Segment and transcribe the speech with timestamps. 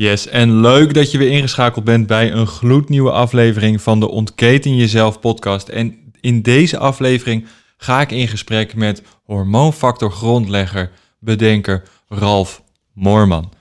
[0.00, 4.76] Yes, en leuk dat je weer ingeschakeld bent bij een gloednieuwe aflevering van de Ontketen
[4.76, 5.68] Jezelf podcast.
[5.68, 13.52] En in deze aflevering ga ik in gesprek met hormoonfactor grondlegger, bedenker Ralf Moorman.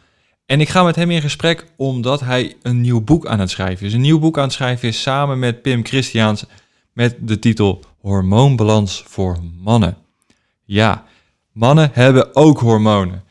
[0.45, 3.85] En ik ga met hem in gesprek omdat hij een nieuw boek aan het schrijven
[3.85, 3.93] is.
[3.93, 6.45] Een nieuw boek aan het schrijven is samen met Pim Christiaans
[6.93, 9.97] met de titel Hormoonbalans voor mannen.
[10.65, 11.05] Ja,
[11.51, 13.23] mannen hebben ook hormonen.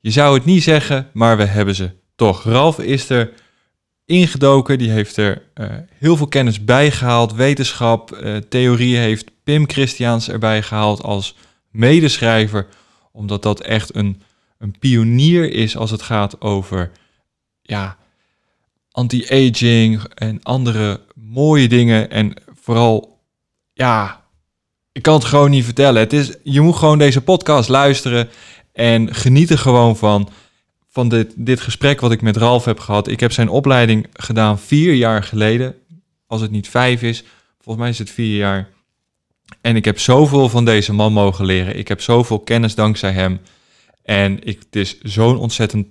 [0.00, 2.42] Je zou het niet zeggen, maar we hebben ze toch.
[2.42, 3.32] Ralf is er
[4.04, 5.66] ingedoken, die heeft er uh,
[5.98, 11.36] heel veel kennis bij gehaald, wetenschap, uh, theorieën heeft Pim Christiaans erbij gehaald als
[11.70, 12.66] medeschrijver,
[13.12, 14.22] omdat dat echt een,
[14.58, 16.90] een pionier is als het gaat over
[17.62, 17.96] ja,
[18.90, 23.18] anti-aging en andere mooie dingen en vooral
[23.72, 24.24] ja,
[24.92, 26.00] ik kan het gewoon niet vertellen.
[26.00, 28.28] Het is, je moet gewoon deze podcast luisteren
[28.72, 30.28] en geniet er gewoon van.
[30.94, 33.08] Van dit, dit gesprek wat ik met Ralf heb gehad.
[33.08, 35.74] Ik heb zijn opleiding gedaan vier jaar geleden.
[36.26, 37.24] Als het niet vijf is.
[37.60, 38.68] Volgens mij is het vier jaar.
[39.60, 41.78] En ik heb zoveel van deze man mogen leren.
[41.78, 43.40] Ik heb zoveel kennis dankzij hem.
[44.02, 45.86] En ik, het is zo'n ontzettend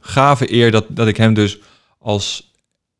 [0.00, 1.58] gave eer dat, dat ik hem dus
[1.98, 2.52] als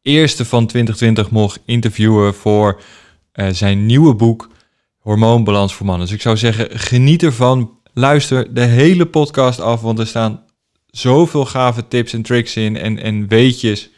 [0.03, 2.81] eerste van 2020 mocht interviewen voor
[3.34, 4.48] uh, zijn nieuwe boek
[4.98, 6.06] Hormoonbalans voor mannen.
[6.06, 7.78] Dus ik zou zeggen, geniet ervan.
[7.93, 10.48] Luister de hele podcast af, want er staan
[10.91, 13.91] zoveel gave tips en tricks in en, en weetjes.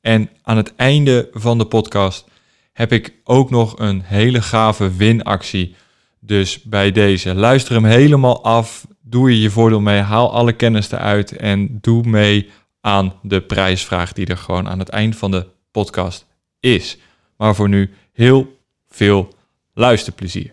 [0.00, 2.24] En aan het einde van de podcast
[2.72, 5.74] heb ik ook nog een hele gave winactie.
[6.20, 8.86] Dus bij deze, luister hem helemaal af.
[9.00, 12.50] Doe je je voordeel mee, haal alle kennis eruit en doe mee
[12.80, 16.26] aan de prijsvraag die er gewoon aan het eind van de podcast
[16.60, 16.98] is.
[17.36, 19.34] Maar voor nu heel veel
[19.74, 20.52] luisterplezier.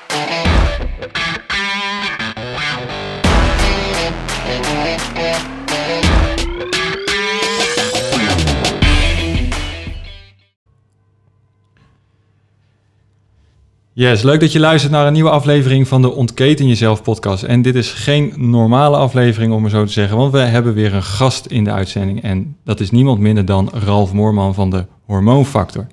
[13.93, 17.43] Yes, leuk dat je luistert naar een nieuwe aflevering van de Ontketen Jezelf podcast.
[17.43, 20.93] En dit is geen normale aflevering, om maar zo te zeggen, want we hebben weer
[20.93, 22.21] een gast in de uitzending.
[22.21, 25.87] En dat is niemand minder dan Ralf Moorman van de Hormoonfactor.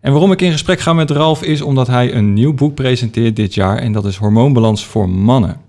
[0.00, 3.36] En waarom ik in gesprek ga met Ralf is omdat hij een nieuw boek presenteert
[3.36, 5.60] dit jaar en dat is Hormoonbalans voor Mannen.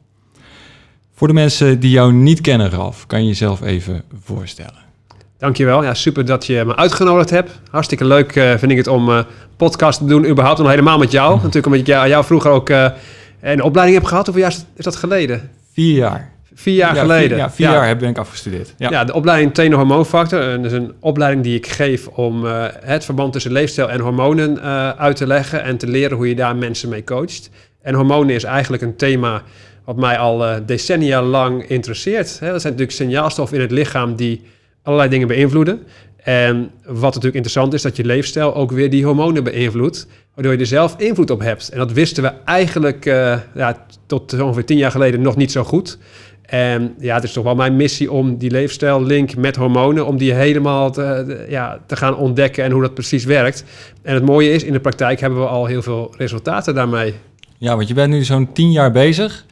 [1.13, 4.86] Voor de mensen die jou niet kennen, Ralf, kan je jezelf even voorstellen.
[5.37, 5.83] Dankjewel.
[5.83, 7.51] Ja, super dat je me uitgenodigd hebt.
[7.71, 9.19] Hartstikke leuk uh, vind ik het om uh,
[9.57, 10.59] podcast te doen, überhaupt.
[10.59, 11.35] nog helemaal met jou.
[11.35, 12.89] Natuurlijk omdat ik jou, jou vroeger ook uh,
[13.41, 14.25] een opleiding heb gehad.
[14.25, 15.49] Hoeveel jaar is dat geleden?
[15.73, 16.31] Vier jaar.
[16.53, 17.29] Vier jaar geleden?
[17.29, 18.73] Vier, ja, vier jaar heb, ik afgestudeerd.
[18.77, 18.89] Ja.
[18.89, 20.39] ja, de opleiding Trainer Hormoonfactor.
[20.39, 22.43] Dat is een opleiding die ik geef om
[22.81, 24.61] het verband tussen leefstijl en hormonen
[24.97, 25.63] uit te leggen.
[25.63, 27.49] En te leren hoe je daar mensen mee coacht.
[27.81, 29.41] En hormonen is eigenlijk een thema
[29.85, 32.39] wat mij al decennia lang interesseert.
[32.39, 34.41] Hè, dat zijn natuurlijk signaalstoffen in het lichaam die
[34.87, 35.79] allerlei dingen beïnvloeden.
[36.17, 40.59] En wat natuurlijk interessant is, dat je leefstijl ook weer die hormonen beïnvloedt, waardoor je
[40.59, 41.69] er zelf invloed op hebt.
[41.69, 45.63] En dat wisten we eigenlijk uh, ja, tot ongeveer tien jaar geleden nog niet zo
[45.63, 45.97] goed.
[46.41, 50.33] En ja, het is toch wel mijn missie om die leefstijl-link met hormonen, om die
[50.33, 53.63] helemaal te, ja, te gaan ontdekken en hoe dat precies werkt.
[54.01, 57.13] En het mooie is, in de praktijk hebben we al heel veel resultaten daarmee.
[57.57, 59.45] Ja, want je bent nu zo'n tien jaar bezig.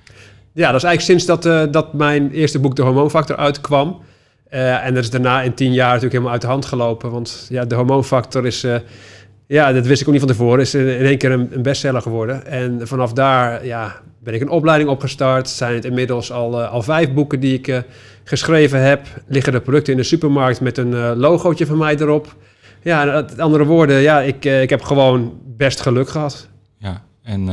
[0.54, 3.98] Ja, dat is eigenlijk sinds dat, uh, dat mijn eerste boek De Hormoonfactor uitkwam.
[4.54, 7.12] Uh, en dat is daarna in tien jaar natuurlijk helemaal uit de hand gelopen.
[7.12, 8.76] Want ja, de hormoonfactor is, uh,
[9.48, 12.02] ja, dat wist ik ook niet van tevoren, is in, één keer een, een, bestseller
[12.02, 12.46] geworden.
[12.46, 15.50] En vanaf daar ja, ben ik een opleiding opgestart.
[15.50, 17.84] Zijn het inmiddels al, uh, al vijf boeken die ik
[18.24, 19.08] geschreven heb.
[19.28, 22.36] Liggen er producten in de supermarkt met een logootje van mij erop.
[22.82, 26.48] Ja, met andere woorden, ja, ik, ik heb gewoon best geluk gehad.
[26.78, 27.48] Ja, en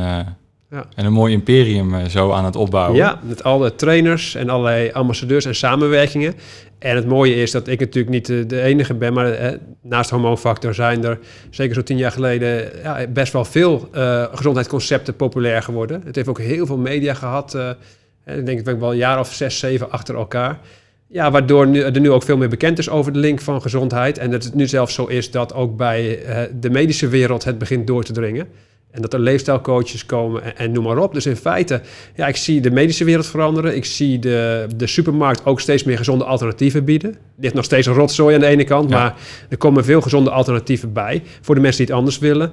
[0.73, 0.85] Ja.
[0.95, 2.95] En een mooi imperium eh, zo aan het opbouwen.
[2.95, 6.33] Ja, met alle trainers en allerlei ambassadeurs en samenwerkingen.
[6.83, 10.73] En het mooie is dat ik natuurlijk niet de, enige ben, maar eh, naast Hormoonfactor
[10.73, 11.19] zijn er
[11.49, 16.01] zeker zo tien jaar geleden ja, best wel veel eh, gezondheidsconcepten populair geworden.
[16.05, 17.55] Het heeft ook heel veel media gehad.
[17.55, 17.69] eh,
[18.37, 20.59] ik denk ik wel een jaar of zes, zeven achter elkaar.
[21.07, 24.17] Ja, waardoor nu, er nu ook veel meer bekend is over de link van gezondheid.
[24.17, 27.57] En dat het nu zelfs zo is dat ook bij eh, de medische wereld het
[27.57, 28.47] begint door te dringen.
[28.93, 31.13] En dat er leefstijlcoaches komen en, en noem maar op.
[31.13, 31.81] Dus in feite,
[32.15, 33.75] ja, ik zie de medische wereld veranderen.
[33.75, 37.09] Ik zie de, de supermarkt ook steeds meer gezonde alternatieven bieden.
[37.11, 38.97] Er ligt nog steeds een rotzooi aan de ene kant, Ja.
[38.97, 39.15] maar
[39.49, 41.23] er komen veel gezonde alternatieven bij.
[41.41, 42.51] Voor de mensen die het anders willen.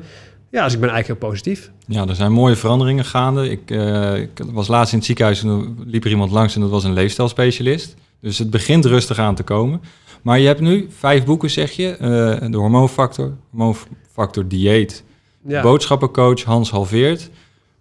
[0.51, 1.71] Ja, dus ik ben eigenlijk heel positief.
[1.87, 3.51] Ja, er zijn mooie veranderingen gaande.
[3.51, 6.61] Ik, eh, ik was laatst in het ziekenhuis en er liep er iemand langs en
[6.61, 7.95] dat was een leefstijlspecialist.
[8.21, 9.81] Dus het begint rustig aan te komen.
[10.23, 11.89] Maar je hebt nu vijf boeken, zeg je.
[11.97, 15.05] Eh, de hormoonfactor, hormoonfactor dieet,
[15.47, 15.63] Ja.
[15.63, 17.31] boodschappencoach Hans Halveert.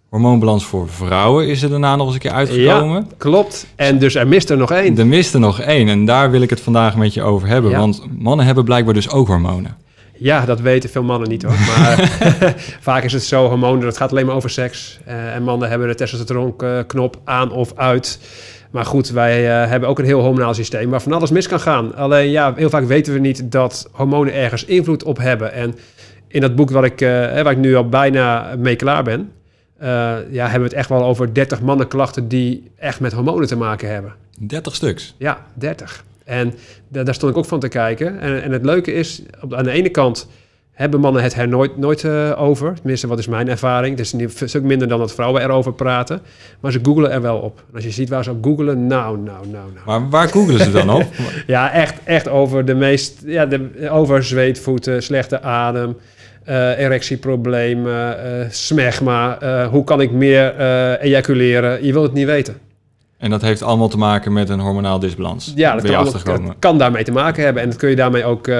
[0.08, 3.08] Hormoonbalans voor vrouwen is er daarna nog eens een keer uitgekomen.
[3.16, 3.66] Klopt.
[3.76, 4.98] En dus er mist er nog één.
[4.98, 7.70] Er mist er nog één en daar wil ik het vandaag met je over hebben.
[7.70, 7.78] Ja.
[7.78, 9.76] Want mannen hebben blijkbaar dus ook hormonen.
[10.18, 11.52] Ja, dat weten veel mannen niet hoor.
[11.68, 12.10] Maar
[12.80, 14.98] vaak is het zo, hormonen, dat gaat alleen maar over seks.
[15.04, 18.18] Eh, en mannen hebben de testosteronknop aan of uit.
[18.70, 21.60] Maar goed, wij eh, hebben ook een heel hormonaal systeem waar van alles mis kan
[21.60, 21.94] gaan.
[21.94, 25.52] Alleen ja, heel vaak weten we niet dat hormonen ergens invloed op hebben.
[25.52, 25.74] En
[26.30, 27.08] in dat boek wat ik, eh,
[27.42, 29.30] waar ik nu al bijna mee klaar ben...
[29.78, 29.88] eh,
[30.30, 33.88] ja, hebben we het echt wel over 30 mannenklachten die echt met hormonen te maken
[33.92, 34.12] hebben.
[34.38, 35.14] 30 stuks.
[35.18, 36.04] Ja, 30.
[36.24, 36.54] En
[36.88, 38.20] da- daar stond ik ook van te kijken.
[38.20, 40.28] En, en het leuke is, op, aan de ene kant
[40.72, 42.74] hebben mannen het er nooit, nooit eh, over.
[42.74, 43.96] Tenminste, wat is mijn ervaring.
[43.98, 46.20] Het is een stuk minder dan dat vrouwen erover praten.
[46.60, 47.58] Maar ze googelen er wel op.
[47.68, 49.86] En als je ziet waar ze op googelen, nou, nou, nou, nou.
[49.86, 51.06] Maar waar googelen ze dan op?
[51.46, 53.22] Ja, echt, echt over de meest...
[53.24, 55.96] Ja, de, over zweetvoeten, slechte adem...
[56.44, 60.60] eh, erectieproblemen, eh smegma, eh, hoe kan ik meer
[61.00, 61.84] ejaculeren?
[61.84, 62.56] Je wilt het niet weten.
[63.18, 65.52] En dat heeft allemaal te maken met een hormonaal disbalans.
[65.56, 67.62] Ja, dat kan, dat kan daarmee te maken hebben.
[67.62, 68.50] En dat kun je daarmee ook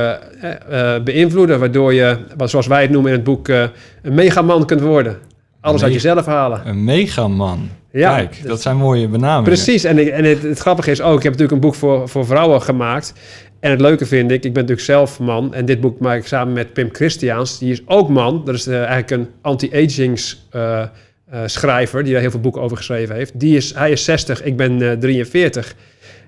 [1.04, 3.70] beïnvloeden, waardoor je, wat, zoals wij het noemen in het boek, een
[4.02, 5.18] megaman kunt worden.
[5.60, 6.62] Alles uit jezelf halen.
[6.64, 7.68] Een megaman.
[7.92, 9.44] Ja, Kijk, dus- dat zijn mooie benamingen.
[9.44, 9.84] Precies.
[9.84, 12.62] En, en het, het grappige is ook, ik heb natuurlijk een boek voor, voor vrouwen
[12.62, 13.12] gemaakt.
[13.60, 15.54] En het leuke vind ik, ik ben natuurlijk zelf man.
[15.54, 17.58] En dit boek maak ik samen met Pim Christiaans.
[17.58, 18.44] Die is ook man.
[18.44, 20.82] Dat is eh, eigenlijk een anti-agings eh,
[21.30, 23.40] eh, schrijver, die daar heel veel boeken over geschreven heeft.
[23.40, 25.74] Die is, hij is 60, ik ben eh, 43.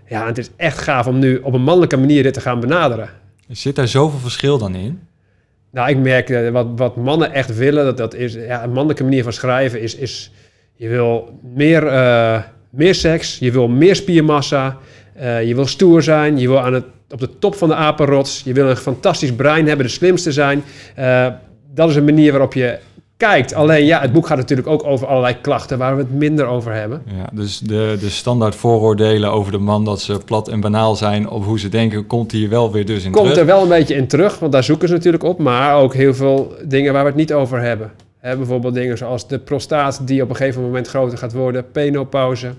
[0.08, 3.08] Ja, het is echt gaaf om nu op een mannelijke manier dit te gaan benaderen.
[3.48, 5.00] Zit daar zoveel verschil dan in?
[5.70, 9.22] Nou, ik merk wat, wat mannen echt willen, dat, dat is ja, een mannelijke manier
[9.22, 10.32] van schrijven is, is
[10.74, 11.82] je wil meer,
[12.70, 14.78] meer seks, je wil meer spiermassa,
[15.44, 18.52] je wil stoer zijn, je wil aan het, op de top van de apenrots, je
[18.52, 20.62] wil een fantastisch brein hebben, de slimste zijn.
[20.94, 21.26] Eh,
[21.74, 22.78] dat is een manier waarop je
[23.16, 23.54] kijkt.
[23.54, 26.72] Alleen ja, het boek gaat natuurlijk ook over allerlei klachten waar we het minder over
[26.72, 27.02] hebben.
[27.06, 31.28] Ja, dus de, de standaard vooroordelen over de man dat ze plat en banaal zijn
[31.28, 33.40] op hoe ze denken, komt hier wel weer dus in Komt terug.
[33.40, 36.14] er wel een beetje in terug, want daar zoeken ze natuurlijk op, maar ook heel
[36.14, 37.90] veel dingen waar we het niet over hebben.
[38.20, 42.52] Bijvoorbeeld dingen zoals de prostaat die op een gegeven moment groter gaat worden, penopauze.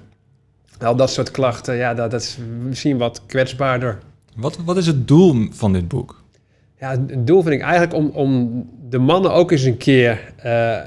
[0.81, 4.00] Al dat soort klachten, ja, dat, dat is misschien wat kwetsbaarder.
[4.35, 6.21] Wat, wat is het doel van dit boek?
[6.80, 8.51] Ja, het doel vind ik eigenlijk om, om
[8.89, 10.44] de mannen ook eens een keer eh,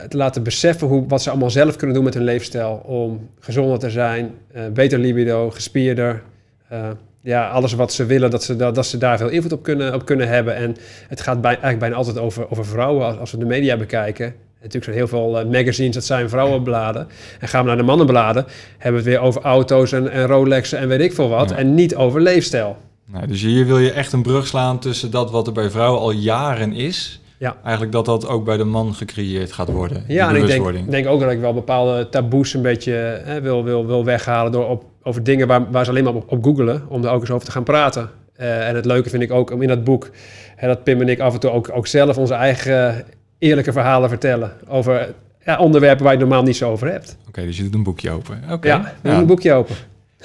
[0.09, 2.83] te laten beseffen hoe, wat ze allemaal zelf kunnen doen met hun leefstijl.
[2.85, 6.23] Om gezonder te zijn, eh, beter libido, gespierder.
[6.69, 6.89] eh,
[7.23, 9.95] ja, alles wat ze willen, dat ze, dat, dat ze daar veel invloed op kunnen,
[9.95, 10.55] op kunnen hebben.
[10.57, 10.77] En
[11.09, 14.35] het gaat bij, eigenlijk bijna altijd over, over vrouwen als, als we de media bekijken.
[14.57, 17.07] Natuurlijk zijn heel veel magazines, dat zijn vrouwenbladen.
[17.41, 18.47] En gaan we naar de mannenbladen,
[18.79, 21.51] hebben we het weer over auto's en, en Rolexen en weet ik veel wat.
[21.51, 21.57] Ja.
[21.57, 22.77] En niet over leefstijl.
[23.07, 26.01] Nou, dus hier wil je echt een brug slaan tussen dat wat er bij vrouwen
[26.01, 27.21] al jaren is.
[27.39, 27.57] Ja.
[27.63, 30.05] Eigenlijk dat dat ook bij de man gecreëerd gaat worden.
[30.09, 32.93] Ja, en ik denk, denk ook dat ik wel bepaalde taboes een beetje
[33.25, 36.33] hè, wil, wil, wil weghalen door op, over dingen waar, waar ze alleen maar op,
[36.33, 38.11] op googelen, om daar ook eens over te gaan praten.
[38.33, 40.11] Eh, en het leuke vind ik ook om in dat boek,
[40.57, 43.05] hè, dat Pim en ik af en toe ook, ook zelf onze eigen
[43.39, 47.17] eerlijke verhalen vertellen over ja, onderwerpen waar je normaal niet zo over hebt.
[47.29, 48.43] Oké, dus je doet een boekje open.
[48.51, 48.69] Oké.
[48.69, 49.77] Ja, we doen een boekje open.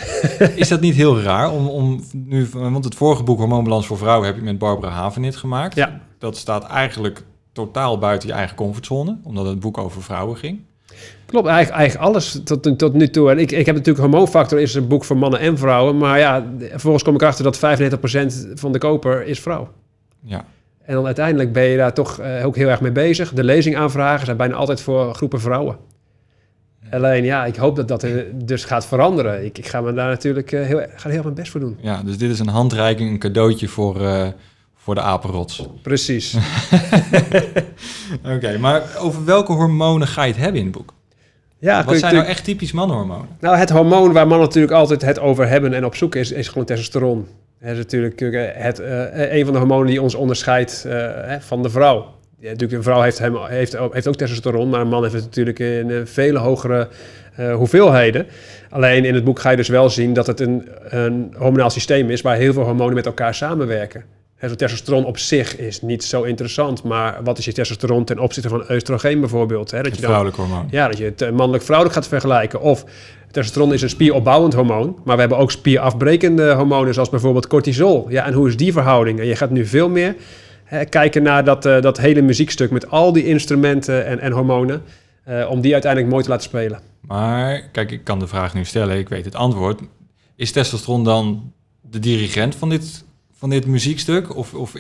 [0.56, 4.28] Is dat niet heel raar om, om nu, want het vorige boek Hormoonbalans voor Vrouwen
[4.28, 5.76] heb je met Barbara Havenit gemaakt.
[5.76, 6.00] Ja.
[6.18, 10.60] Dat staat eigenlijk totaal buiten je eigen comfortzone, omdat het boek over vrouwen ging.
[11.26, 13.32] Klopt, eigenlijk, eigenlijk alles tot, tot nu toe.
[13.32, 15.98] En ik, ik heb natuurlijk Hormoonfactor is een boek voor mannen en vrouwen.
[15.98, 17.60] Maar ja, vervolgens kom ik achter dat 95%
[18.54, 19.70] van de koper is vrouw.
[20.20, 20.46] Ja.
[20.86, 23.34] En dan uiteindelijk ben je daar toch eh, ook heel erg mee bezig.
[23.34, 25.78] De lezingaanvragen zijn bijna altijd voor groepen vrouwen.
[26.92, 29.46] Alleen ja, ik hoop dat dat dus gaat veranderen.
[29.46, 31.78] Ik, ik ga me daar natuurlijk eh, heel, ga er heel mijn best voor doen.
[31.82, 34.28] ja, dus dit is een handreiking, een cadeautje voor, eh,
[34.76, 35.68] voor de apenrots.
[35.82, 36.38] Precies.
[38.36, 40.94] Oké, maar over welke hormonen ga je het hebben in het boek?
[41.60, 43.28] Ja, Wat zijn nou echt typisch mannenhormonen?
[43.40, 46.48] Nou, het hormoon waar mannen natuurlijk altijd het over hebben en op zoek is, is
[46.48, 47.28] gewoon testosteron.
[47.60, 48.80] Dat is natuurlijk eh, het,
[49.14, 50.88] een van de hormonen die ons onderscheidt
[51.40, 52.20] van de vrouw.
[52.42, 55.14] Ja, natuurlijk, een vrouw heeft, hem, heeft, ook- heeft ook testosteron, maar een man heeft
[55.16, 56.88] het natuurlijk in eh, vele hogere
[57.36, 58.26] eh, hoeveelheden.
[58.70, 62.10] Alleen in het boek ga je dus wel zien dat het een, een hormonaal systeem
[62.10, 64.04] is waar heel veel hormonen met elkaar samenwerken.
[64.36, 68.20] Hè, zo testosteron op zich is niet zo interessant, maar wat is je testosteron ten
[68.20, 69.72] opzichte van oestrogeen bijvoorbeeld?
[69.72, 69.78] Hè?
[69.78, 70.68] Dat Het je dan vrouwelijk hormoon.
[70.72, 72.62] ja, dat je het eh, mannelijk-vrouwelijk gaat vergelijken.
[72.62, 72.86] Of
[73.32, 78.06] testosteron is een spieropbouwend hormoon, maar we hebben ook spierafbrekende hormonen, zoals bijvoorbeeld cortisol.
[78.10, 79.20] Ja, en hoe is die verhouding?
[79.20, 80.16] En je gaat nu veel meer
[80.90, 84.84] kijken naar dat, eh, dat hele muziekstuk met al die instrumenten en, en hormonen,
[85.24, 86.80] eh, om die uiteindelijk mooi te laten spelen.
[87.02, 89.82] Maar kijk, ik kan de vraag nu stellen, ik weet het antwoord.
[90.36, 94.36] Is testosteron dan de dirigent van dit, van dit muziekstuk?
[94.36, 94.74] Of, of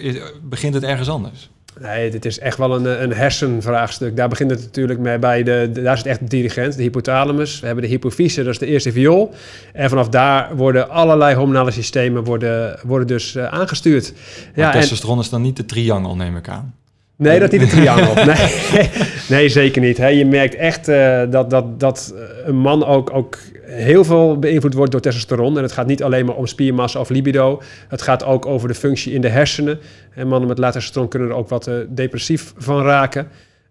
[0.43, 1.49] begint het ergens anders?
[1.79, 4.15] Nee, dit is echt wel een, eh, een hersenvraagstuk.
[4.15, 7.59] Daar begint het natuurlijk mee bij de, de- daar zit echt de dirigent, de hypothalamus.
[7.59, 9.33] We hebben de hypofyse, dat is de eerste viool.
[9.73, 14.13] En vanaf daar worden allerlei hormonale systemen worden, worden dus eh, aangestuurd.
[14.55, 16.75] Maar en- testosteron is dan niet de triangel, neem ik aan.
[17.21, 18.13] Nee, dat is niet een triangel.
[18.25, 18.89] Nee,
[19.29, 19.97] nee zeker niet.
[19.97, 20.07] Hè.
[20.07, 24.73] Je merkt echt eh, dat, dat, dat eh, een man ook, ook heel veel beïnvloed
[24.73, 25.57] wordt door testosteron.
[25.57, 27.61] En het gaat niet alleen maar om spiermassa of libido.
[27.87, 29.79] Het gaat ook over de functie in de hersenen.
[30.13, 33.27] En mannen met laag testosteron kunnen er ook wat eh, depressief van raken.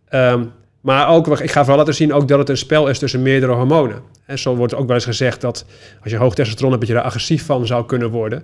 [0.08, 0.44] Ehm,
[0.80, 3.52] maar ook, ik ga vooral laten zien ook dat het een spel is tussen meerdere
[3.52, 4.00] hormonen.
[4.26, 5.64] En zo wordt ook wel eens gezegd dat
[6.02, 8.42] als je hoog testosteron hebt, dat je daar agressief van zou kunnen worden.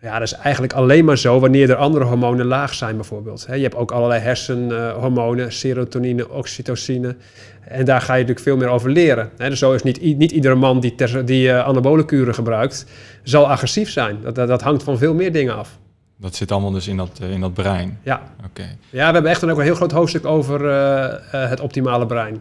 [0.00, 3.46] Ja, dat is eigenlijk alleen maar zo wanneer er andere hormonen laag zijn, bijvoorbeeld.
[3.50, 7.16] Je hebt ook allerlei hersenhormonen, serotonine, oxytocine.
[7.60, 9.30] En daar ga je natuurlijk veel meer over leren.
[9.36, 12.86] Dus zo is niet, niet iedere man die, ter, die eh, anabole kuren gebruikt,
[13.22, 14.18] zal agressief zijn.
[14.22, 15.78] Dat, dat, dat hangt van veel meer dingen af.
[16.16, 17.98] Dat zit allemaal dus in dat, eh, in dat brein.
[18.02, 18.22] Ja.
[18.44, 18.76] Oké.
[18.90, 21.04] ja, we hebben echt een, ook een heel groot hoofdstuk over eh,
[21.42, 22.40] eh, het optimale brein.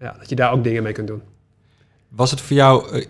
[0.00, 1.22] Ja, dat je daar ook dingen mee kunt doen.
[2.08, 3.06] Was het voor jou eh,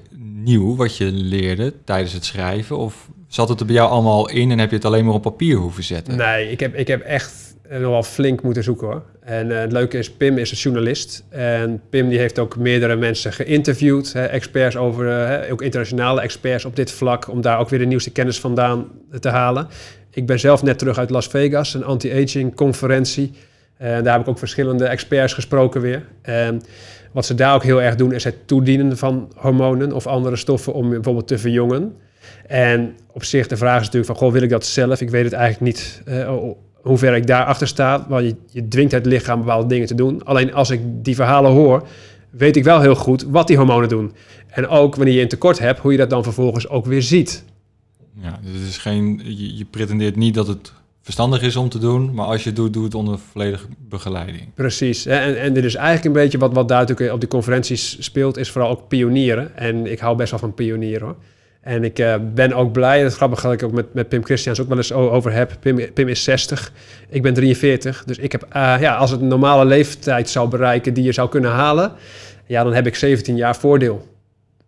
[0.47, 2.79] nieuw wat je leerde tijdens het schrijven?
[2.79, 5.15] Of zat het er bij jou allemaal al in en heb je het alleen maar
[5.15, 6.17] op papier hoeven zetten?
[6.17, 9.03] Nee, ik heb, ik heb echt eh, nog wel flink moeten zoeken hoor.
[9.21, 11.25] En eh, het leuke is, Pim is een journalist.
[11.29, 14.12] En Pim die heeft ook meerdere mensen geïnterviewd.
[14.12, 17.29] Hè, experts over, eh, hè, ook internationale experts op dit vlak.
[17.29, 18.87] Om daar ook weer de nieuwste kennis vandaan
[19.21, 19.69] te halen.
[20.11, 23.33] Ik ben zelf net terug uit Las Vegas, een anti-aging conferentie.
[23.76, 26.06] En daar heb ik ook verschillende experts gesproken weer.
[26.23, 26.62] En
[27.12, 30.73] wat ze daar ook heel erg doen, is het toedienen van hormonen of andere stoffen
[30.73, 31.97] om bijvoorbeeld te verjongen.
[32.47, 35.00] En op zich, de vraag is natuurlijk van, goh, wil ik dat zelf?
[35.00, 36.35] Ik weet het eigenlijk niet eh,
[36.75, 38.06] hoe ver ik daarachter sta.
[38.09, 40.25] Want je, je dwingt het lichaam bepaalde dingen te doen.
[40.25, 41.88] Alleen als ik die verhalen hoor,
[42.30, 44.12] weet ik wel heel goed wat die hormonen doen.
[44.47, 47.45] En ook wanneer je een tekort hebt, hoe je dat dan vervolgens ook weer ziet.
[48.21, 49.23] Ja, dus is geen,
[49.56, 50.73] je pretendeert niet dat het
[51.06, 54.54] verstandig is om te doen, maar als je het doet, doe het onder volledige begeleiding.
[54.54, 55.06] Precies.
[55.06, 58.36] En, en dit is eigenlijk een beetje wat, wat daar natuurlijk op die conferenties speelt,
[58.36, 59.56] is vooral ook pionieren.
[59.56, 61.16] En ik hou best wel van pionieren hoor.
[61.60, 64.25] En ik eh, ben ook blij, dat is grappig dat ik ook met, met Pim
[64.25, 65.56] Christians ook wel eens over heb.
[65.60, 66.72] Pim, Pim is 60,
[67.08, 68.04] ik ben 43.
[68.04, 71.28] Dus ik heb, eh, ja, als het een normale leeftijd zou bereiken die je zou
[71.28, 71.92] kunnen halen,
[72.46, 74.08] ja, dan heb ik 17 jaar voordeel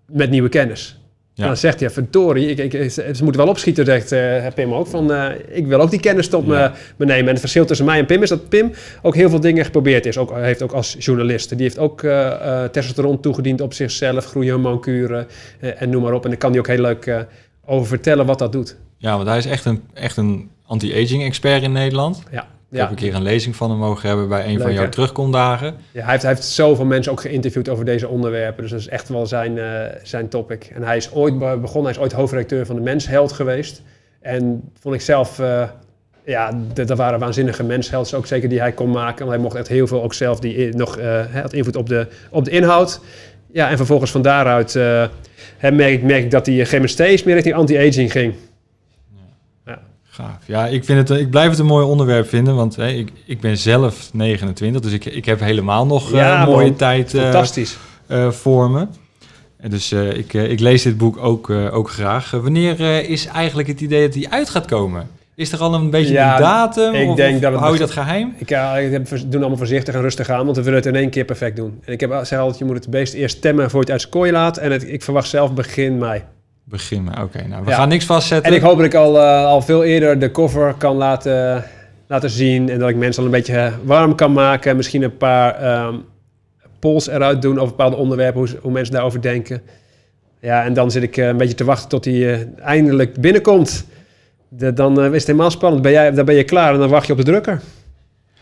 [0.06, 0.98] met nieuwe kennis.
[1.38, 1.46] Ja.
[1.46, 4.86] Dan zegt hij, verdorie, ik, ik, ze moeten wel opschieten, zegt eh, Pim ook.
[4.86, 6.72] Van, eh, ik wil ook die kennis tot me, Ja.
[6.96, 7.24] me nemen.
[7.24, 10.06] En het verschil tussen mij en Pim is dat Pim ook heel veel dingen geprobeerd
[10.06, 10.18] is.
[10.18, 11.48] Ook, heeft ook als journalist.
[11.48, 15.26] Die heeft ook eh, testosteron toegediend op zichzelf, groeihormoonkuren
[15.60, 16.22] en noem maar op.
[16.24, 17.26] En daar kan hij ook heel leuk
[17.64, 18.76] over vertellen wat dat doet.
[18.96, 22.22] Ja, want hij is echt een, echt een anti-aging expert in Nederland.
[22.30, 24.72] Ja, Ik heb een keer een lezing van hem mogen hebben bij een Leuk, van
[24.72, 24.88] jouw hè?
[24.90, 25.74] terugkomdagen.
[25.92, 28.62] Ja, hij, heeft, hij heeft zoveel mensen ook geïnterviewd over deze onderwerpen.
[28.62, 30.70] Dus dat is echt wel zijn, eh, zijn topic.
[30.74, 33.82] En hij is ooit be- begonnen, hij is ooit hoofdredacteur van de Mensheld geweest.
[34.20, 35.62] En vond ik zelf, eh,
[36.24, 39.18] ja, dat waren waanzinnige menshelds ook zeker die hij kon maken.
[39.18, 42.06] Want hij mocht echt heel veel ook zelf die nog eh, had invloed op de,
[42.30, 43.00] op de inhoud.
[43.52, 44.74] Ja, en vervolgens van daaruit
[45.60, 48.34] merk, ik- merk ik dat hij op een gegeven moment steeds meer richting anti-aging ging.
[50.18, 50.36] Gaaf.
[50.46, 53.58] Ja, ik, vind het, ik blijf het een mooi onderwerp vinden, want ik, ik ben
[53.58, 56.76] zelf 29, dus ik, ik heb helemaal nog eh, Ja, mooie man.
[56.76, 57.76] tijd eh, Fantastisch.
[58.06, 58.86] eh, voor me.
[59.60, 62.34] En dus eh, ik, eh, ik lees dit boek ook, eh, ook graag.
[62.34, 65.08] Eh, wanneer eh, is eigenlijk het idee dat die uit gaat komen?
[65.34, 66.94] Is er al een beetje Ja, een datum?
[66.94, 68.34] ik of, denk of dat het hou je dat geheim?
[68.38, 71.10] Ik, ja, ik doen allemaal voorzichtig en rustig aan, want we willen het in één
[71.10, 71.80] keer perfect doen.
[71.84, 74.00] En ik heb zeg altijd, je moet het beest eerst stemmen voor je het uit
[74.00, 74.56] zijn kooi laat.
[74.56, 76.22] En het, ik verwacht zelf begin mei.
[76.68, 77.22] Begin maar.
[77.22, 77.76] Oké, nou, we Ja.
[77.76, 78.50] gaan niks vastzetten.
[78.50, 81.64] En ik hoop dat ik al, eh, al veel eerder de cover kan laten,
[82.06, 82.68] laten zien.
[82.68, 84.76] En dat ik mensen al een beetje eh, warm kan maken.
[84.76, 85.94] Misschien een paar ehm
[86.78, 89.62] polls eruit doen over bepaalde onderwerpen, hoe, hoe mensen daarover denken.
[90.40, 93.84] Ja, en dan zit ik eh, een beetje te wachten tot hij eindelijk binnenkomt.
[94.48, 95.82] De- dan is het helemaal spannend.
[95.82, 97.60] Ben jij, dan ben je klaar en dan wacht je op de drukker.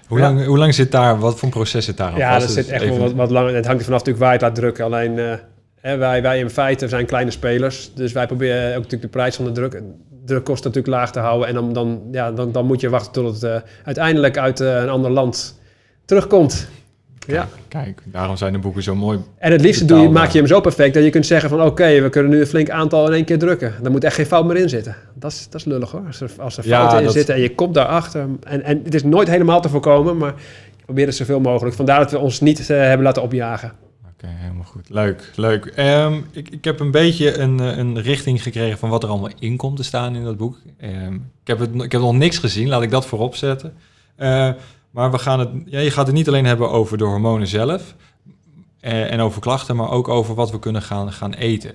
[0.07, 0.25] Hoe, Ja.
[0.25, 2.47] lang, hoe lang zit daar, wat voor een proces zit daar aan Ja, vast?
[2.47, 3.55] dat zit echt even- wel wat, wat langer.
[3.55, 4.85] Het hangt er vanaf natuurlijk waar je het laat drukken.
[4.85, 5.19] Alleen
[5.87, 7.91] hè, wij, wij in feite zijn kleine spelers.
[7.95, 9.83] Dus wij proberen ook natuurlijk de prijs van de druk.
[10.25, 11.49] Drukkosten natuurlijk laag te houden.
[11.49, 14.77] En dan, dan, ja, dan, dan moet je wachten tot het eh, uiteindelijk uit eh,
[14.77, 15.61] een ander land
[16.05, 16.69] terugkomt.
[17.27, 17.49] Ja.
[17.69, 19.19] Kijk, daarom zijn de boeken zo mooi.
[19.39, 21.63] En het liefste doe je, maak je hem zo perfect dat je kunt zeggen van
[21.63, 23.75] oké, we kunnen nu een flink aantal in één keer drukken.
[23.83, 24.97] Daar moet echt geen fout meer in zitten.
[25.15, 26.03] Dat is, dat is lullig hoor.
[26.07, 28.27] Als er, als er Ja, fouten in zitten en je komt daarachter.
[28.43, 30.35] En, en het is nooit helemaal te voorkomen, maar
[30.77, 31.77] je probeert het zoveel mogelijk.
[31.77, 33.73] Vandaar dat we ons niet eh, hebben laten opjagen.
[34.17, 34.89] Oké, helemaal goed.
[34.89, 35.67] Leuk, leuk.
[35.67, 39.31] Ehm, ik, ik heb een beetje een, eh, een richting gekregen van wat er allemaal
[39.39, 40.59] in komt te staan in dat boek.
[40.79, 43.75] Ehm, ik, heb het, ik heb nog niks gezien, laat ik dat voorop zetten.
[44.15, 44.51] Eh,
[44.91, 47.95] maar we gaan het, ja, je gaat het niet alleen hebben over de hormonen zelf
[48.81, 51.75] eh, en over klachten, maar ook over wat we kunnen gaan, gaan eten.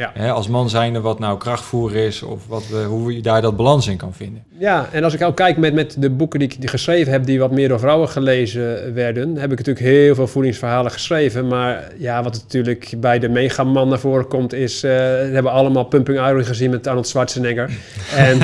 [0.00, 0.10] Ja.
[0.14, 3.56] Hè, als man zijnde wat nou krachtvoer is of wat we, hoe je daar dat
[3.56, 4.42] balans in kan vinden.
[4.58, 7.24] Ja, en als ik ook kijk met, met de boeken die ik die geschreven heb,
[7.24, 11.46] die wat meer door vrouwen gelezen werden, heb ik natuurlijk heel veel voedingsverhalen geschreven.
[11.46, 15.84] Maar ja, wat natuurlijk bij de megaman naar voren komt, is, eh, we hebben allemaal
[15.84, 17.70] Pumping Iron gezien met Arnold Schwarzenegger.
[18.16, 18.38] en,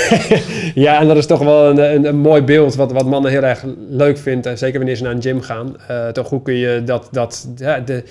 [0.84, 3.42] ja, en dat is toch wel een, een, een mooi beeld wat, wat mannen heel
[3.42, 4.50] erg leuk vinden.
[4.50, 5.76] En zeker wanneer ze naar een gym gaan.
[5.88, 8.04] Eh, toch hoe kun je dat, dat, ja, de,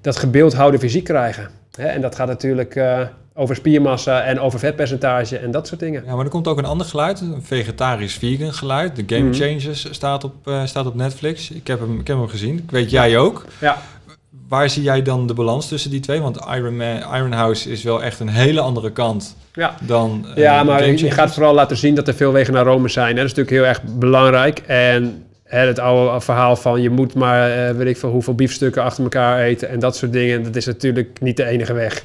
[0.00, 1.48] dat gebeeldhouwde fysiek krijgen.
[1.76, 1.86] Hè?
[1.86, 3.00] En dat gaat natuurlijk eh,
[3.34, 6.02] over spiermassa en over vetpercentage en dat soort dingen.
[6.06, 8.94] Ja, maar er komt ook een ander geluid, een vegetarisch-vegan geluid.
[8.94, 9.34] The Game Mhm.
[9.34, 11.50] Changers staat op, eh, staat op Netflix.
[11.50, 12.56] Ik heb, hem, ik heb hem gezien.
[12.58, 13.44] Ik weet jij ook.
[13.60, 13.78] Ja.
[14.48, 16.20] Waar zie jij dan de balans tussen die twee?
[16.20, 19.74] Want Iron, Man, Iron House is wel echt een hele andere kant Ja.
[19.82, 20.26] dan.
[20.34, 23.16] eh, Ja, maar je gaat vooral laten zien dat er veel wegen naar Rome zijn.
[23.16, 23.22] Hè.
[23.22, 24.58] Dat is natuurlijk heel erg belangrijk.
[24.66, 29.02] En het oude verhaal van je moet maar, eh, weet ik veel, hoeveel biefstukken achter
[29.02, 30.42] elkaar eten en dat soort dingen.
[30.42, 32.04] Dat is natuurlijk niet de enige weg.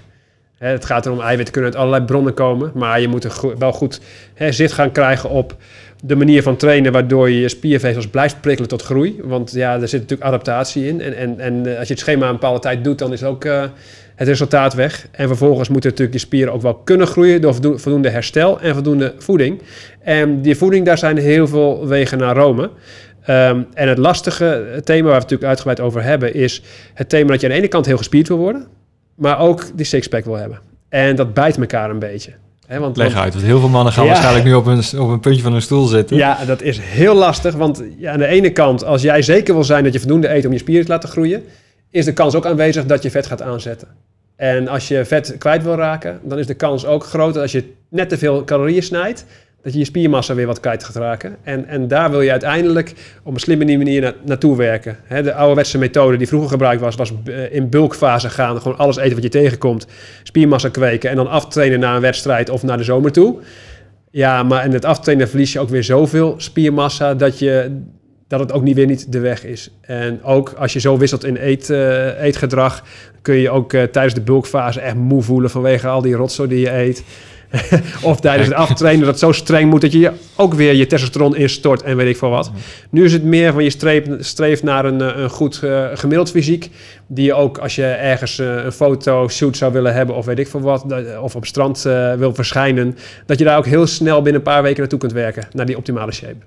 [0.58, 2.72] Het gaat erom, eiwitten kunnen uit allerlei bronnen komen.
[2.74, 4.02] Maar je moet er wel goed
[4.50, 5.56] zicht gaan krijgen op
[6.04, 6.92] de manier van trainen...
[6.92, 9.20] waardoor je je spiervezels blijft prikkelen tot groei.
[9.24, 11.02] Want ja, er zit natuurlijk adaptatie in.
[11.02, 13.46] En, en, en eh, als je het schema een bepaalde tijd doet, dan is ook
[13.46, 13.64] eh,
[14.16, 15.08] het resultaat weg.
[15.12, 17.42] En vervolgens moeten natuurlijk je spieren ook wel kunnen groeien...
[17.42, 19.62] door voldo- voldoende herstel en voldoende voeding.
[20.02, 22.70] En die voeding, daar zijn heel veel wegen naar Rome...
[23.26, 26.62] Ehm, en het lastige thema waar we het natuurlijk uitgebreid over hebben, is
[26.94, 28.68] het thema dat je aan de ene kant heel gespierd wil worden,
[29.16, 30.60] maar ook die sixpack wil hebben.
[30.90, 32.32] En dat bijt elkaar een beetje.
[32.80, 34.10] Want, Leg uit, want heel veel mannen gaan Ja.
[34.10, 36.18] waarschijnlijk nu op een, op een puntje van hun stoel zitten.
[36.18, 37.56] ja, dat is heel lastig.
[37.56, 40.46] Want ja, aan de ene kant, als jij zeker wil zijn dat je voldoende eet
[40.46, 41.44] om je spieren te laten groeien,
[41.90, 43.88] is de kans ook aanwezig dat je vet gaat aanzetten.
[44.36, 47.52] En als je vet kwijt wil raken, dan is de kans ook groot dat als
[47.52, 49.26] je net te veel calorieën snijdt,
[49.64, 51.36] dat je je spiermassa weer wat kwijt gaat raken.
[51.44, 52.94] En, en daar wil je uiteindelijk
[53.24, 54.98] op een slimme manier na- naartoe werken.
[55.08, 58.62] De ouderwetse methode die vroeger gebruikt was, was eh, in bulkfase gaan.
[58.62, 59.88] Gewoon alles eten wat je tegenkomt.
[60.24, 63.40] Spiermassa kweken en dan aftrainen naar een wedstrijd of naar de zomer toe.
[64.12, 67.82] Ja, maar in het aftrainen verlies je ook weer zoveel spiermassa dat, je,
[68.28, 69.72] dat het ook niet weer niet de weg is.
[69.82, 72.84] En ook als je zo wisselt in eet, eh, eetgedrag,
[73.22, 76.60] kun je ook eh, tijdens de bulkfase echt moe voelen vanwege al die rotzooi die
[76.60, 77.04] je eet.
[78.02, 81.36] of tijdens het aftrainen dat zo streng moet dat je je ook weer je testosteron
[81.36, 82.52] instort en weet ik veel wat.
[82.90, 86.32] Nu is het meer van je streeft, streeft naar een, eh, een goed eh, gemiddeld
[86.32, 86.70] fysiek.
[87.08, 90.40] Die je ook als je ergens eh, een foto shoot zou willen hebben of weet
[90.40, 90.86] ik veel wat.
[91.22, 91.82] Of op strand
[92.18, 92.98] wil verschijnen.
[93.26, 95.48] Dat je daar ook heel snel binnen een paar weken naartoe kunt werken.
[95.52, 96.46] Naar die optimale shape.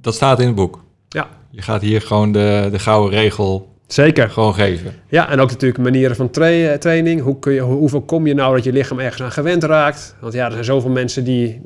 [0.00, 0.84] Dat staat in het boek.
[1.08, 1.28] Ja.
[1.50, 4.30] Je gaat hier gewoon de, de gouden regel Zeker.
[4.30, 4.92] gewoon geven.
[5.08, 7.20] Ja, en ook natuurlijk manieren van tra- training.
[7.22, 10.14] Hoe, kun je, hoe, hoeveel kom je nou dat je lichaam ergens aan gewend raakt?
[10.20, 11.60] Want ja, er zijn zoveel mensen die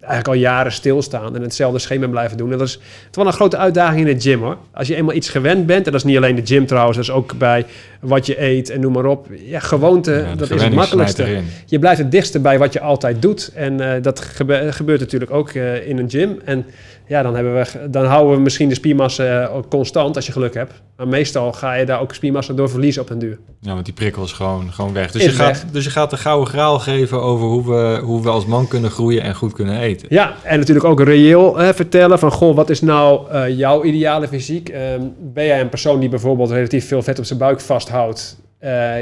[0.00, 2.52] eigenlijk al jaren stilstaan en hetzelfde schema blijven doen.
[2.52, 2.80] En dat is
[3.12, 4.56] wel een grote uitdaging in de gym hoor.
[4.72, 7.06] Als je eenmaal iets gewend bent, en dat is niet alleen de gym trouwens, dat
[7.06, 7.66] is ook bij
[8.00, 9.26] wat je eet en noem maar op.
[9.44, 11.40] Ja, gewoonte, Ja, dat is het makkelijkste.
[11.66, 13.50] Je blijft het dichtste bij wat je altijd doet.
[13.54, 16.40] En eh, dat gebe- gebeurt natuurlijk ook eh, in een gym.
[16.44, 16.64] En
[17.12, 20.54] ja, dan, hebben we, dan houden we misschien de spiermassa eh, constant als je geluk
[20.54, 20.82] hebt.
[20.96, 23.38] Maar meestal ga je daar ook spiermassa door verliezen op een duur.
[23.60, 25.10] Ja, want die prikkel is gewoon, gewoon weg.
[25.10, 25.70] Dus Is je, gaat, weg.
[25.70, 28.90] dus je gaat de gouden graal geven over hoe we, hoe we als man kunnen
[28.90, 30.06] groeien en goed kunnen eten.
[30.10, 32.30] Ja, en natuurlijk ook reëel eh, vertellen van...
[32.30, 34.68] Goh, wat is nou eh, jouw ideale fysiek?
[34.68, 38.40] Ehm, ben jij een persoon die bijvoorbeeld relatief veel vet op zijn buik vasthoudt?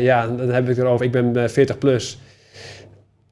[0.01, 1.05] Ja, dan heb ik het erover.
[1.05, 2.19] Ik ben eh, 40 plus.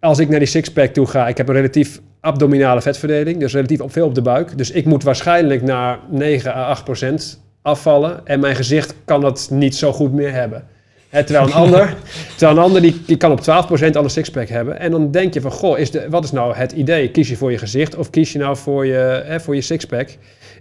[0.01, 1.29] Als ik naar die sixpack toe ga...
[1.29, 3.41] Ik heb een relatief abdominale vetverdeling.
[3.41, 4.59] Dus relatief op veel op de buik.
[4.59, 8.27] Dus ik moet waarschijnlijk naar 9 à 8 procent afvallen.
[8.27, 10.65] En mijn gezicht kan dat niet zo goed meer hebben.
[11.11, 11.95] Terwijl een ander,
[12.37, 13.45] terwijl een ander die, die kan op 12%
[13.93, 14.79] al een sixpack hebben.
[14.81, 17.11] En dan denk je van, goh, is de, wat is nou het idee?
[17.11, 20.09] Kies je voor je gezicht of kies je nou voor je, hè, voor je sixpack?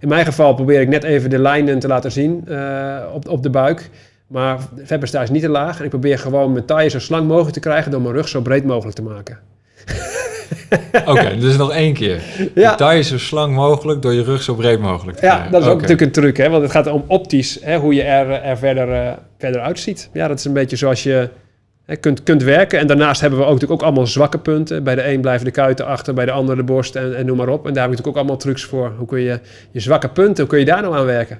[0.00, 3.42] In mijn geval probeer ik net even de lijnen te laten zien eh, op, op
[3.42, 3.90] de buik.
[4.26, 5.78] Maar vetpercentage is niet te laag.
[5.78, 8.40] En ik probeer gewoon mijn taille zo slank mogelijk te krijgen door mijn rug zo
[8.40, 9.38] breed mogelijk te maken.
[11.06, 12.22] Oké, dus nog één keer.
[12.54, 12.70] Ja.
[12.70, 15.52] De taille zo slang mogelijk door je rug zo breed mogelijk te Ja, krijgen.
[15.52, 16.48] dat is ook natuurlijk een truc, hè?
[16.48, 20.10] want het gaat om optisch, hè, hoe je er, er verder, eh, verder uitziet.
[20.12, 21.28] Ja, dat is een beetje zoals je
[21.84, 22.78] hè, kunt, kunt werken.
[22.78, 24.84] En daarnaast hebben we ook, natuurlijk ook allemaal zwakke punten.
[24.84, 27.36] Bij de een blijven de kuiten achter, bij de ander de borst en, en noem
[27.36, 27.66] maar op.
[27.66, 28.92] En daar heb ik natuurlijk ook allemaal trucs voor.
[28.98, 31.38] Hoe kun je je zwakke punten, hoe kun je daar nou aan werken?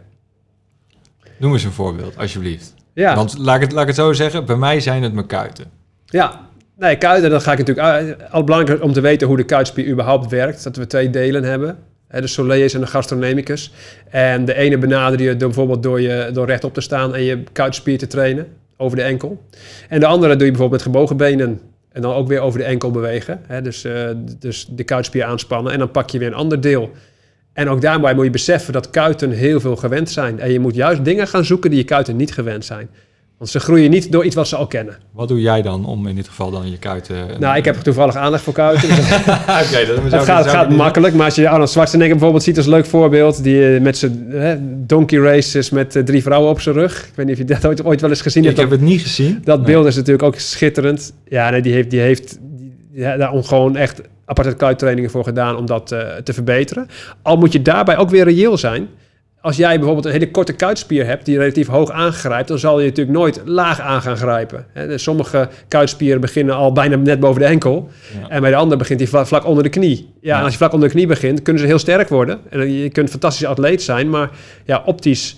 [1.37, 2.75] Noem eens een voorbeeld, alsjeblieft.
[2.95, 5.27] Ja, Want laat ik, het, laat ik het zo zeggen, bij mij zijn het mijn
[5.27, 5.65] kuiten.
[6.07, 6.47] ja.
[6.79, 8.21] Nee, kuiten, dan ga ik natuurlijk...
[8.31, 10.65] Al belangrijk om te weten hoe de kuitspier überhaupt werkt.
[10.65, 11.79] Dat we twee delen hebben.
[12.09, 13.73] De soleus en de gastronomicus.
[14.11, 17.43] En de ene benader je door, bijvoorbeeld door, je, door rechtop te staan en je
[17.53, 19.43] kuitspier te trainen over de enkel.
[19.89, 21.61] En de andere doe je bijvoorbeeld met gebogen benen
[21.93, 23.41] en dan ook weer over de enkel bewegen.
[23.63, 26.91] Dus, eh, dus de kuitspier aanspannen en dan pak je weer een ander deel.
[27.53, 30.41] En ook daarbij moet je beseffen dat kuiten heel veel gewend zijn.
[30.41, 32.89] En je moet juist dingen gaan zoeken die je kuiten niet gewend zijn.
[33.39, 34.97] Want ze groeien niet door iets wat ze al kennen.
[35.13, 37.17] Wat doe jij dan om in dit geval dan je kuiten...
[37.41, 38.89] Nou, ik heb toevallig aandacht voor kuiten.
[38.89, 38.99] Dus
[39.63, 42.67] Oké, dat Het gaat, gaat ik- makkelijk, maar als je Arnold Schwarzenegger bijvoorbeeld ziet als
[42.67, 46.75] leuk voorbeeld, die eh, met zijn hè, donkey races met eh, drie vrouwen op zijn
[46.75, 47.07] rug.
[47.07, 48.61] Ik weet niet of je dat ooit, ooit wel eens gezien Ik hebt.
[48.61, 49.41] heb Dat, het niet gezien.
[49.45, 51.13] dat beeld is natuurlijk ook schitterend.
[51.29, 55.25] Ja, nee, die heeft, die heeft die, ja, daar om gewoon echt aparte kuittrainingen voor
[55.25, 56.87] gedaan om dat eh, te verbeteren.
[57.23, 58.89] Al moet je daarbij ook weer reëel zijn.
[59.41, 62.87] Als jij bijvoorbeeld een hele korte kuitspier hebt die relatief hoog aangrijpt, dan zal je
[62.89, 64.67] natuurlijk nooit laag aan gaan grijpen.
[64.75, 67.89] Dus sommige kuitspieren beginnen al bijna net boven de enkel.
[68.21, 68.29] Ja.
[68.29, 69.97] En bij de ander begint hij vla- vlak onder de knie.
[70.21, 70.37] Ja, Ja.
[70.39, 72.39] en als je vlak onder de knie begint, kunnen ze heel sterk worden.
[72.51, 74.31] En je kunt een fantastische atleet zijn, maar
[74.65, 75.37] ja, optisch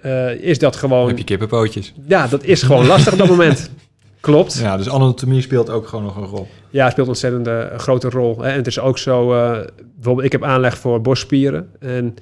[0.00, 1.08] eh, is dat Dan gewoon...
[1.08, 1.92] heb je kippenpootjes.
[2.06, 3.70] Ja, dat is gewoon lastig op dat moment.
[4.20, 4.58] Klopt.
[4.58, 6.46] Ja, dus anatomie speelt ook gewoon nog een rol.
[6.70, 8.44] Ja, het speelt ontzettend een grote rol.
[8.44, 9.58] En het is ook zo, eh,
[9.94, 11.68] bijvoorbeeld ik heb aanleg voor borstspieren.
[11.80, 12.14] En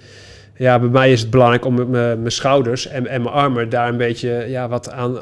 [0.57, 3.97] ja, bij mij is het belangrijk om mijn schouders en, en mijn armen daar een
[3.97, 5.19] beetje ja, wat aan,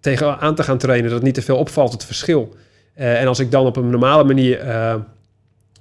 [0.00, 1.04] tegen aan te gaan trainen.
[1.04, 2.54] Dat het niet te veel opvalt, het verschil.
[2.94, 4.94] Eh, en als ik dan op een normale manier eh,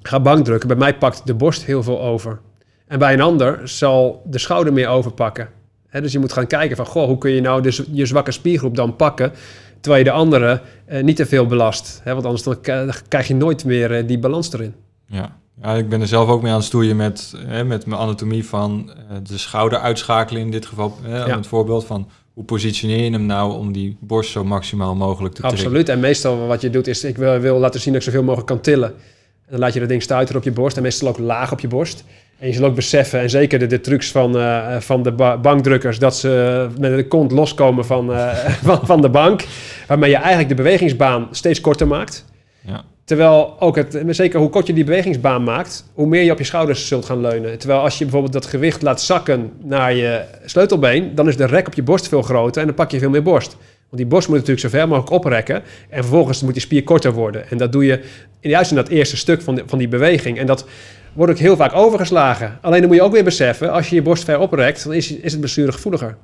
[0.02, 2.40] ga bankdrukken, bij mij pakt de borst heel veel over.
[2.88, 5.50] En bij een ander zal de schouder meer overpakken.
[5.92, 8.76] Dus je moet gaan kijken van, goh, hoe kun je nou dus je zwakke spiergroep
[8.76, 9.32] dan pakken...
[9.80, 12.02] terwijl je de andere eh, niet te veel belast.
[12.06, 12.62] Want anders dan,
[13.08, 14.76] krijg je nooit meer die balans erin.
[15.06, 15.38] Ja.
[15.62, 18.46] Ja, ik ben er zelf ook mee aan het stoeien met, hè, met mijn anatomie
[18.46, 20.98] van eh, de schouder uitschakelen in dit geval.
[21.02, 21.36] Hè, Ja.
[21.36, 25.42] Het voorbeeld van hoe positioneer je hem nou om die borst zo maximaal mogelijk te
[25.42, 25.60] trekken.
[25.64, 25.90] Absoluut.
[25.90, 28.48] En meestal wat je doet is, ik wil, wil laten zien dat ik zoveel mogelijk
[28.48, 28.88] kan tillen.
[28.90, 31.60] En dan laat je dat ding stuiteren op je borst en meestal ook laag op
[31.60, 32.04] je borst.
[32.40, 35.38] En je zult ook beseffen, en zeker de, de trucs van, eh, van de ba-
[35.38, 39.46] bankdrukkers, dat ze met de kont loskomen van, eh, van, van de bank.
[39.88, 42.26] Waarmee je eigenlijk de bewegingsbaan steeds korter maakt.
[42.62, 42.84] Ja.
[43.10, 46.44] Terwijl ook het, zeker hoe kort je die bewegingsbaan maakt, hoe meer je op je
[46.44, 47.58] schouders zult gaan leunen.
[47.58, 51.68] Terwijl als je bijvoorbeeld dat gewicht laat zakken naar je sleutelbeen, dan is de rek
[51.68, 53.58] op je borst veel groter en dan pak je veel meer borst.
[53.60, 55.56] Want die borst moet natuurlijk zo ver mogelijk oprekken
[55.90, 57.50] en vervolgens moet die spier korter worden.
[57.50, 58.04] En dat doe je
[58.40, 60.40] juist in dat eerste stuk van, van die beweging.
[60.40, 60.66] En dat
[61.14, 62.58] wordt ook heel vaak overgeslagen.
[62.62, 65.12] Alleen dan moet je ook weer beseffen, als je je borst ver oprekt, dan is,
[65.12, 66.18] is het blessuregevoeliger.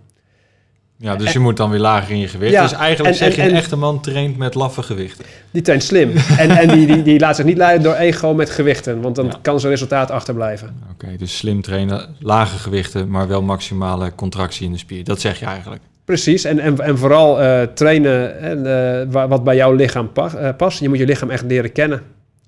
[0.97, 2.51] Ja, dus je moet dan weer lager in je gewicht.
[2.51, 5.25] Ja, dus eigenlijk en- zeg en- je, een en- echte man traint met laffe gewichten.
[5.51, 6.11] Die traint slim.
[6.37, 9.25] en en die, die, die laat zich niet leiden door ego met gewichten, want dan
[9.25, 9.33] Ja.
[9.41, 10.75] kan zijn resultaat achterblijven.
[10.91, 15.03] Oké, dus slim trainen, lage gewichten, maar wel maximale contractie in de spier.
[15.03, 15.81] Dat zeg je eigenlijk.
[16.05, 20.33] Precies, en, en, en vooral eh, trainen en, eh, wa- wat bij jouw lichaam pa-
[20.35, 20.79] eh, past.
[20.79, 22.01] Je moet je lichaam echt leren kennen.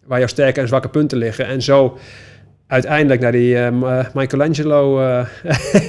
[0.05, 1.47] Waar jouw sterke en zwakke punten liggen.
[1.47, 1.97] En zo
[2.67, 3.73] uiteindelijk naar die eh,
[4.13, 5.25] Michelangelo eh,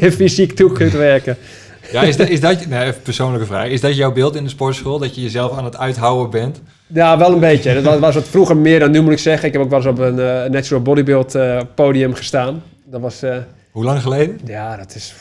[0.19, 1.37] fysiek toe kunt werken.
[1.93, 3.69] Ja, is dat, is dat nee, even persoonlijke vraag.
[3.69, 4.99] Is dat jouw beeld in de sportschool?
[4.99, 6.61] Dat je jezelf aan het uithouden bent?
[6.87, 7.75] Ja, wel een beetje.
[7.75, 9.47] Dat was, was het vroeger meer dan nu moet ik zeggen.
[9.47, 12.63] Ik heb ook wel eens op een eh, natural bodybuild eh, podium gestaan.
[12.85, 13.37] Dat was, eh,
[13.71, 14.41] Hoe lang geleden?
[14.45, 15.15] ja, dat is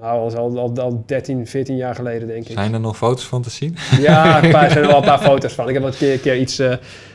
[0.00, 2.52] nou, al, al, al, al 13, 14 jaar geleden denk ik.
[2.52, 3.76] Zijn er nog foto's van te zien?
[4.00, 5.68] Ja, er zijn er wel een paar foto's van.
[5.68, 6.62] Ik heb wel een keer, keer iets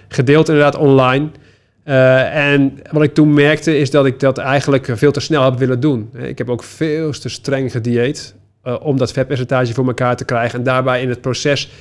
[0.08, 1.30] gedeeld inderdaad online.
[1.84, 5.80] En wat ik toen merkte is dat ik dat eigenlijk veel te snel heb willen
[5.80, 6.10] doen.
[6.18, 10.60] Ik heb ook veel te streng gedieet eh, om dat vetpercentage voor elkaar te krijgen.
[10.60, 11.72] En daarbij in het proces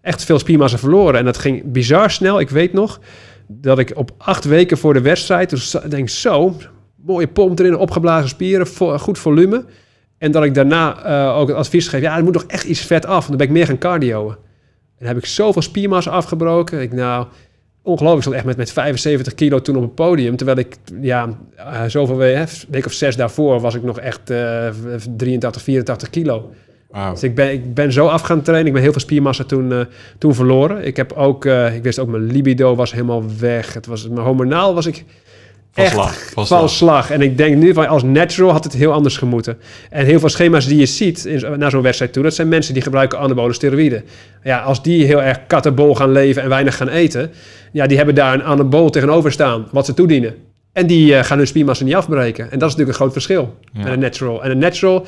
[0.00, 1.18] echt veel spiermassa verloren.
[1.18, 2.40] En dat ging bizar snel.
[2.40, 3.00] Ik weet nog
[3.46, 5.50] dat ik op acht weken voor de wedstrijd...
[5.50, 6.56] Dus denk zo,
[6.96, 8.66] mooie pomp erin, opgeblazen spieren,
[8.98, 9.64] goed volume.
[10.18, 12.00] En dat ik daarna eh, ook het advies geef...
[12.00, 13.26] ja, er moet nog echt iets vet af.
[13.26, 14.28] Dan ben ik meer gaan cardioen.
[14.28, 16.80] En dan heb ik zoveel spiermassa afgebroken.
[16.80, 17.26] Ik nou...
[17.84, 20.36] Ongelooflijk, ik zat echt met, met 75 kilo toen op het podium.
[20.36, 24.68] Terwijl ik, ja, eh, zoveel week of zes daarvoor was ik nog echt eh
[25.16, 26.50] 83, 84 kilo.
[27.10, 28.66] Dus ik ben, ik ben zo af gaan trainen.
[28.66, 29.80] Ik ben heel veel spiermassa toen, eh,
[30.18, 30.84] toen verloren.
[30.84, 33.74] Ik heb ook, eh, ik wist ook, mijn libido was helemaal weg.
[33.74, 35.04] Het was, mijn hormonaal was ik
[35.72, 36.70] Van echt slag, van van slag.
[36.70, 37.10] slag.
[37.10, 39.58] En ik denk nu van als natural had het heel anders gemoeten.
[39.90, 42.74] En heel veel schema's die je ziet in, naar zo'n wedstrijd toe, dat zijn mensen
[42.74, 44.04] die gebruiken anabole steroïden.
[44.42, 47.30] Ja, als die heel erg kattenbol gaan leven en weinig gaan eten,
[47.72, 50.34] ja, die hebben daar een anabool tegenover staan, wat ze toedienen.
[50.72, 52.44] En die eh, gaan hun spiermassa niet afbreken.
[52.50, 53.82] En dat is natuurlijk een groot verschil Ja.
[53.82, 54.44] met een natural.
[54.44, 55.06] En een natural,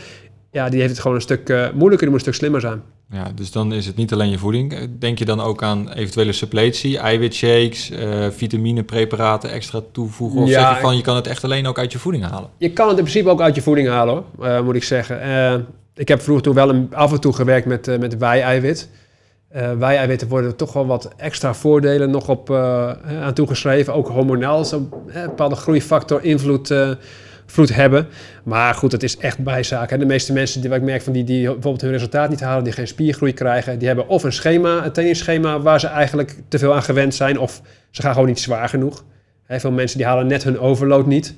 [0.54, 2.82] ja, die heeft het gewoon een stuk eh, moeilijker, die moet een stuk slimmer zijn.
[3.10, 4.72] Ja, dus dan is het niet alleen je voeding.
[4.74, 10.40] Eh, Denk je dan ook aan eventuele suppletie, eiwitshakes, eh vitaminepreparaten extra toevoegen?
[10.40, 12.48] Of Ja, zeg je van, je kan het echt alleen ook uit je voeding halen?
[12.58, 15.66] Je kan het in principe ook uit je voeding halen, hoor, moet ik zeggen.
[15.94, 18.88] Ik heb vroeger toen wel een, af en toe gewerkt met, met wei-eiwit.
[19.48, 23.94] Eh wei-eiwitten worden er toch wel wat extra voordelen nog op aan toegeschreven.
[23.94, 26.74] Ook hormonaal, zo'n eh, bepaalde groeifactor invloed
[27.46, 28.06] invloed hebben.
[28.44, 29.90] Maar goed, het is echt bijzaak.
[29.90, 29.98] Hè.
[29.98, 32.72] De meeste mensen die ik merk van die, die bijvoorbeeld hun resultaat niet halen, die
[32.72, 36.74] geen spiergroei krijgen, die hebben of een schema, een trainingsschema waar ze eigenlijk te veel
[36.74, 39.04] aan gewend zijn, of ze gaan gewoon niet zwaar genoeg.
[39.44, 41.34] Hè, veel mensen die halen net hun overload niet.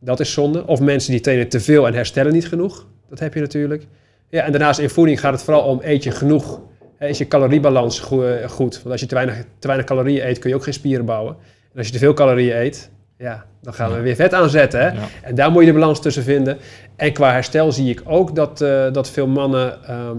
[0.00, 0.66] Dat is zonde.
[0.66, 2.86] Of mensen die trainen te veel en herstellen niet genoeg.
[3.08, 3.86] Dat heb je natuurlijk.
[4.28, 6.60] Ja, en daarnaast in voeding gaat het vooral om eet je genoeg.
[6.98, 8.74] Is je caloriebalans goe- goed?
[8.74, 11.36] Want als je te weinig, te weinig calorieën eet, kun je ook geen spieren bouwen.
[11.72, 14.80] En als je te veel calorieën eet, ja, dan gaan we weer vet aanzetten.
[14.80, 14.86] Hè?
[14.86, 15.08] Ja.
[15.22, 16.58] En daar moet je de balans tussen vinden.
[16.96, 20.16] En qua herstel zie ik ook dat, eh, dat veel mannen ehm,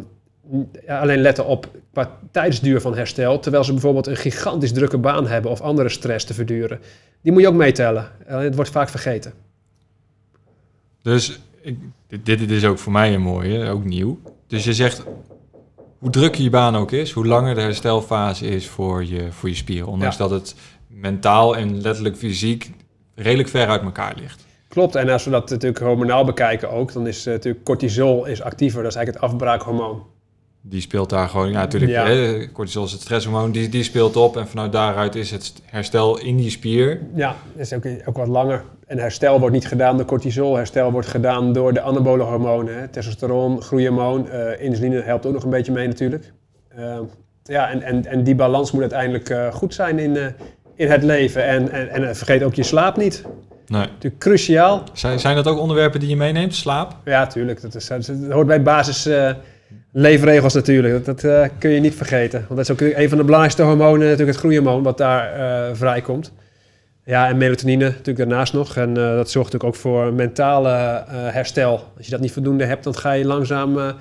[0.88, 3.40] alleen letten op qua tijdsduur van herstel.
[3.40, 6.80] Terwijl ze bijvoorbeeld een gigantisch drukke baan hebben of andere stress te verduren.
[7.22, 8.10] Die moet je ook meetellen.
[8.30, 9.34] Alleen het wordt vaak vergeten.
[11.02, 14.20] Dus ik, dit, dit is ook voor mij een mooie, ook nieuw.
[14.48, 15.04] Dus je zegt,
[15.98, 19.56] hoe drukker je baan ook is, hoe langer de herstelfase is voor je, voor je
[19.56, 19.88] spieren.
[19.88, 20.28] Ondanks Ja.
[20.28, 20.56] dat het
[20.88, 22.72] mentaal en letterlijk fysiek
[23.18, 24.46] redelijk ver uit elkaar ligt.
[24.68, 28.42] Klopt, en als we dat natuurlijk hormonaal bekijken ook, dan is eh, natuurlijk cortisol is
[28.42, 28.82] actiever.
[28.82, 30.04] Dat is eigenlijk het afbraakhormoon.
[30.62, 32.06] Die speelt daar gewoon, ja natuurlijk, Ja.
[32.06, 34.38] hè, cortisol is het stresshormoon, die, die speelt op.
[34.38, 37.02] En vanuit daaruit is het herstel in die spier.
[37.16, 38.64] Ja, dat is ook, ook wat langer.
[38.88, 40.56] En herstel wordt niet gedaan door cortisol.
[40.56, 42.80] Herstel wordt gedaan door de anabole hormonen.
[42.80, 42.88] Hè.
[42.88, 44.30] Testosteron, groeihormoon.
[44.30, 46.32] eh insuline helpt ook nog een beetje mee natuurlijk.
[46.68, 47.00] Eh,
[47.44, 50.18] ja, en, en, en die balans moet uiteindelijk goed zijn in,
[50.78, 51.46] in het leven.
[51.46, 53.24] En, en, en vergeet ook je slaap niet.
[53.68, 53.82] Nee.
[53.82, 54.84] Natuurlijk cruciaal.
[54.94, 56.56] Zijn, zijn dat ook onderwerpen die je meeneemt?
[56.56, 56.96] Slaap?
[57.06, 57.62] Ja, tuurlijk.
[57.62, 59.32] Dat, is, dat hoort bij basis eh,
[59.92, 60.94] leefregels natuurlijk.
[60.94, 62.40] Dat, dat eh, kun je niet vergeten.
[62.48, 65.76] Want dat is ook een van de belangrijkste hormonen, natuurlijk het groeihormoon, wat daar eh,
[65.76, 66.32] vrijkomt.
[67.06, 68.76] Ja, en melatonine natuurlijk daarnaast nog.
[68.76, 71.92] En dat zorgt natuurlijk ook voor mentale herstel.
[71.98, 73.96] Als je dat niet voldoende hebt, dan ga je langzaam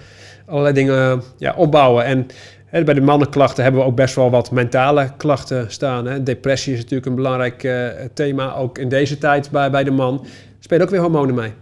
[0.47, 2.05] allerlei dingen ja, opbouwen.
[2.05, 2.27] En
[2.71, 6.07] bij de mannenklachten hebben we ook best wel wat mentale klachten staan.
[6.07, 6.23] Hè.
[6.23, 10.21] Depressie is natuurlijk een belangrijk eh, thema, ook in deze tijd bij, bij de man.
[10.25, 11.53] Er spelen ook weer hormonen mee.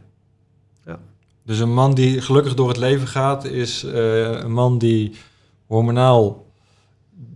[1.45, 5.13] Dus een man die gelukkig door het leven gaat, is eh, een man die
[5.67, 6.47] hormonaal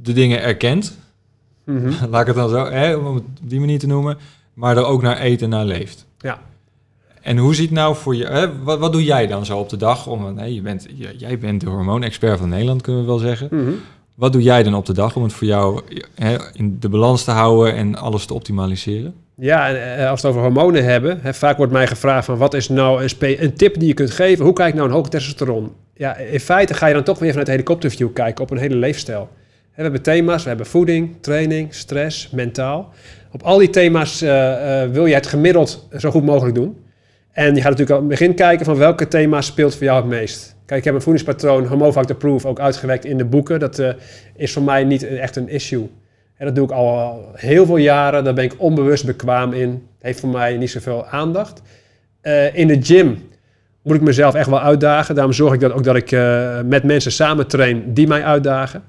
[0.03, 0.99] de dingen erkent.
[1.65, 1.93] Mhm.
[2.11, 4.19] Laat ik het dan zo, hè, om het op die manier te noemen.
[4.55, 6.07] Maar er ook naar eet en naar leeft.
[6.19, 6.41] Ja.
[7.29, 9.77] En hoe ziet nou voor je, hè, wat, wat doe jij dan zo op de
[9.77, 10.07] dag?
[10.07, 10.87] Om, nee, je bent,
[11.17, 13.49] jij bent de hormoonexpert van Nederland, kunnen we wel zeggen.
[13.51, 13.71] Mhm.
[14.15, 15.81] Wat doe jij dan op de dag om het voor jou
[16.15, 19.15] hè, in de balans te houden en alles te optimaliseren?
[19.35, 22.39] Ja, en eh, als we het over hormonen hebben, hè, vaak wordt mij gevraagd van
[22.39, 24.45] wat is nou een, spe- een tip die je kunt geven?
[24.45, 25.73] Hoe kijk ik nou een hoog testosteron?
[25.95, 29.29] Ja, in feite ga je dan toch weer vanuit helikopterview kijken op een hele leefstijl.
[29.75, 32.93] We hebben thema's, we hebben voeding, training, stress, mentaal.
[33.33, 36.77] Op al die thema's eh, eh, wil je het gemiddeld zo goed mogelijk doen.
[37.39, 40.11] En je gaat natuurlijk aan het begin kijken van welke thema's speelt voor jou het
[40.11, 40.57] meest.
[40.67, 43.61] Kijk, ik heb een voedingspatroon, Homofactor Proof, ook uitgewerkt in de boeken.
[43.61, 43.91] Dat eh,
[44.37, 45.91] is voor mij niet echt een issue.
[46.37, 48.25] En dat doe ik al heel veel jaren.
[48.25, 49.87] Daar ben ik onbewust bekwaam in.
[50.01, 51.63] Heeft voor mij niet zoveel aandacht.
[52.21, 53.29] Eh, in de gym
[53.83, 55.15] moet ik mezelf echt wel uitdagen.
[55.15, 58.83] Daarom zorg ik dat ook dat ik eh, met mensen samen train die mij uitdagen.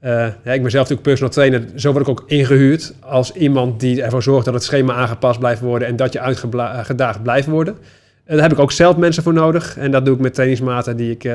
[0.00, 0.12] Eh,
[0.44, 1.64] ja, ik ben zelf natuurlijk personal trainer.
[1.74, 5.60] Zo word ik ook ingehuurd als iemand die ervoor zorgt dat het schema aangepast blijft
[5.60, 7.76] worden en dat je uitgedaagd blijft worden.
[8.24, 9.76] En daar heb ik ook zelf mensen voor nodig.
[9.76, 11.34] En dat doe ik met trainingsmaten die ik, eh,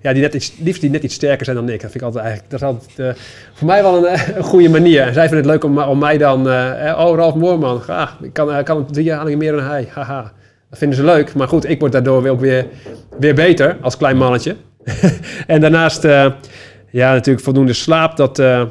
[0.00, 1.80] ja, die net iets, liefst die net iets sterker zijn dan ik.
[1.80, 4.42] Dat vind ik altijd eigenlijk, dat is altijd eh, voor mij wel een, eh, een
[4.42, 5.02] goede manier.
[5.12, 7.82] Zij vinden het leuk om, om mij dan, eh, eh, oh Ralf Moorman,
[8.22, 10.32] ik kan, eh, kan drie herhalingen meer dan hij, haha.
[10.70, 12.66] Dat vinden ze leuk, maar goed, ik word daardoor ook weer,
[13.18, 14.56] weer beter als klein mannetje.
[15.46, 16.26] en daarnaast, eh,
[16.90, 18.62] ja, natuurlijk voldoende slaap, dat eh,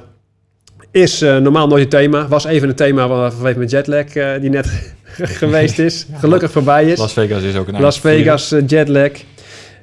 [0.91, 2.27] is eh, normaal nooit een thema.
[2.27, 4.93] Was even een thema van- vanwege mijn jetlag eh, die net
[5.41, 6.07] geweest is.
[6.13, 6.99] Gelukkig voorbij is.
[6.99, 7.99] Las Vegas is ook een Las.
[7.99, 9.11] Vegas jetlag.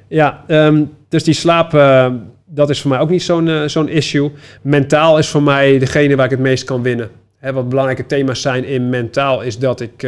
[0.07, 1.71] Ja, ehm, dus die slaap,
[2.45, 4.31] dat is voor mij ook niet zo'n zo'n issue.
[4.61, 7.09] Mentaal is voor mij degene waar ik het meest kan winnen.
[7.37, 10.07] Hè, wat belangrijke thema's zijn in mentaal is dat ik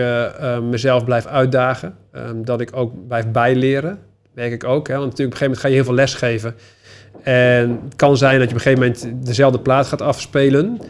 [0.69, 1.95] mezelf blijf uitdagen.
[2.11, 3.99] Ehm, dat ik ook blijf bijleren.
[4.33, 4.87] Merk ik ook.
[4.87, 4.97] Hè?
[4.97, 6.55] Want natuurlijk op een gegeven moment ga je heel veel les geven.
[7.23, 10.81] En het kan zijn dat je op een gegeven moment dezelfde plaat gaat afspelen.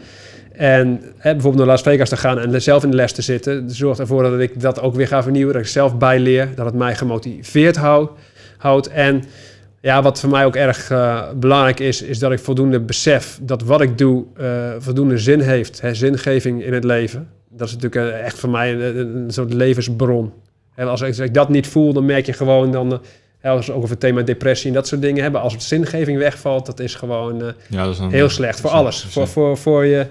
[0.52, 3.70] En hè, bijvoorbeeld naar Las Vegas te gaan en zelf in de les te zitten,
[3.70, 6.74] zorgt ervoor dat ik dat ook weer ga vernieuwen, dat ik zelf bijleer, dat het
[6.74, 8.12] mij gemotiveerd houdt.
[8.58, 8.88] houdt.
[8.88, 9.24] En
[9.80, 13.62] ja, wat voor mij ook erg uh, belangrijk is, is dat ik voldoende besef dat
[13.62, 17.28] wat ik doe uh, voldoende zin heeft, hè, zingeving in het leven.
[17.48, 20.32] Dat is natuurlijk uh, echt voor mij een, soort levensbron.
[20.74, 23.00] En als ik, dat niet voel, dan merk je gewoon dan,
[23.42, 26.18] als we ook over het thema depressie en dat soort dingen hebben, als het zingeving
[26.18, 30.06] wegvalt, dat is gewoon ja, dat is heel slecht voor alles, voor, voor, voor je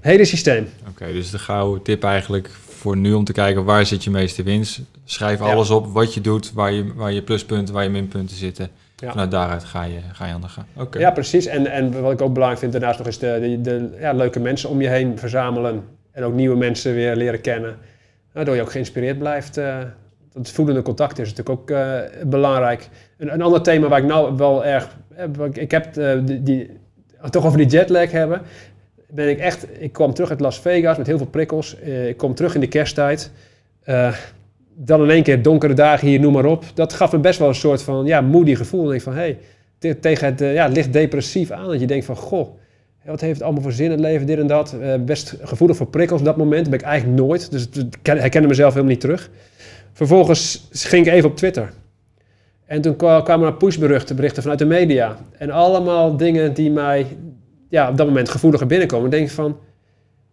[0.00, 0.68] hele systeem.
[0.88, 4.42] Oké, dus de gouden tip eigenlijk voor nu om te kijken waar zit je meeste
[4.42, 4.80] winst.
[5.04, 8.68] Schrijf alles op wat je doet, waar je, waar je pluspunten, waar je minpunten zitten.
[8.96, 9.10] Ja.
[9.10, 10.66] Vanuit daaruit ga je, ga je aan de gang.
[10.76, 11.02] Okay.
[11.02, 11.46] Ja, precies.
[11.46, 14.40] En, en wat ik ook belangrijk vind daarnaast nog is de, de, de ja, leuke
[14.40, 15.84] mensen om je heen verzamelen.
[16.12, 17.76] En ook nieuwe mensen weer leren kennen.
[18.32, 19.58] Waardoor je ook geïnspireerd blijft.
[19.58, 19.78] Uh,
[20.34, 22.88] dat voelende contact is natuurlijk ook uh, belangrijk.
[23.18, 24.96] Een, een ander thema waar ik nou wel erg...
[25.52, 26.70] Ik heb uh, die, die,
[27.30, 28.40] toch over die jetlag hebben.
[29.10, 29.66] Ben ik echt...
[29.78, 31.74] Ik kwam terug uit Las Vegas met heel veel prikkels.
[32.08, 33.30] ik kom terug in de kersttijd
[34.74, 36.64] dan in één keer donkere dagen hier, noem maar op.
[36.74, 38.94] Dat gaf me best wel een soort van ja, moody gevoel.
[38.94, 39.36] En van, hé,
[39.78, 41.68] hey, tegen het ja, licht depressief aan.
[41.68, 42.48] Dat je denkt van, goh,
[43.04, 44.76] wat heeft het allemaal voor zin in het leven, dit en dat.
[45.00, 46.70] Best gevoelig voor prikkels op dat moment.
[46.70, 47.50] Ben ik eigenlijk nooit.
[47.50, 49.30] Dus ik herkende mezelf helemaal niet terug.
[49.92, 51.72] Vervolgens ging ik even op Twitter.
[52.66, 55.16] En toen kwamen er pushberichten berichten vanuit de media.
[55.38, 57.06] En allemaal dingen die mij
[57.68, 59.04] ja, op dat moment gevoeliger binnenkomen.
[59.04, 59.56] Ik denk van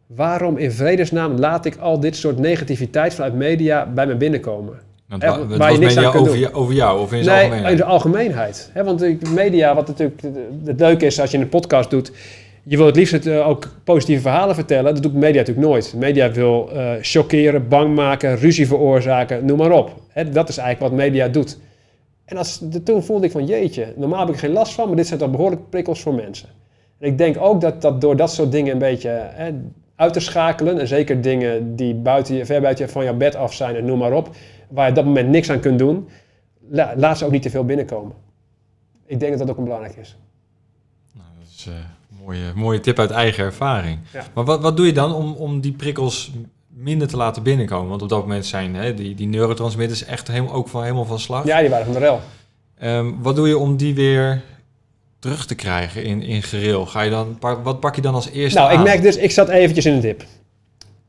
[0.08, 4.80] waarom in vredesnaam laat ik al dit soort negativiteit vanuit media bij me binnenkomen?
[5.08, 7.72] Want, eh, waar je niks aan kunt over, over jou of in zijn nee, algemeenheid?
[7.72, 8.70] in de algemeenheid.
[8.74, 10.22] He, want de media, wat natuurlijk
[10.66, 12.12] het leuke is als je een podcast doet...
[12.64, 14.94] je wil het liefst uh, ook positieve verhalen vertellen.
[14.94, 15.94] Dat doet media natuurlijk nooit.
[15.98, 16.70] Media wil
[17.02, 20.02] chockeren, bang maken, ruzie veroorzaken, noem maar op.
[20.08, 21.58] He, dat is eigenlijk wat media doet.
[22.26, 24.88] En als, de, toen voelde ik van jeetje, normaal heb ik geen last van...
[24.88, 26.50] maar dit zijn toch behoorlijk prikkels voor mensen.
[27.00, 29.32] En ik denk ook dat, dat door dat soort dingen een beetje
[29.96, 30.80] uit te schakelen.
[30.80, 33.86] En zeker dingen die buiten je, ver buiten je, van jouw bed af zijn en
[33.86, 34.36] noem maar op.
[34.70, 36.08] Waar je op dat moment niks aan kunt doen.
[36.96, 38.16] laat ze ook niet te veel binnenkomen.
[39.06, 40.18] Ik denk dat dat ook belangrijk is.
[41.14, 41.74] Nou, dat is uh,
[42.30, 44.00] mooie, mooie tip uit eigen ervaring.
[44.34, 46.32] Maar wat, wat doe je dan om, om die prikkels
[46.68, 47.90] minder te laten binnenkomen?
[47.90, 51.20] Want op dat moment zijn hè, die, die neurotransmitters echt helemaal, ook van, helemaal van
[51.20, 51.46] slag.
[51.46, 52.22] Ja, die waren van de rel.
[52.84, 54.42] Um, wat doe je om die weer
[55.20, 56.86] terug te krijgen in, in gereel?
[56.86, 59.50] Ga je dan, wat pak je dan als eerste Nou, ik merk dus, ik zat
[59.50, 60.24] eventjes in een dip.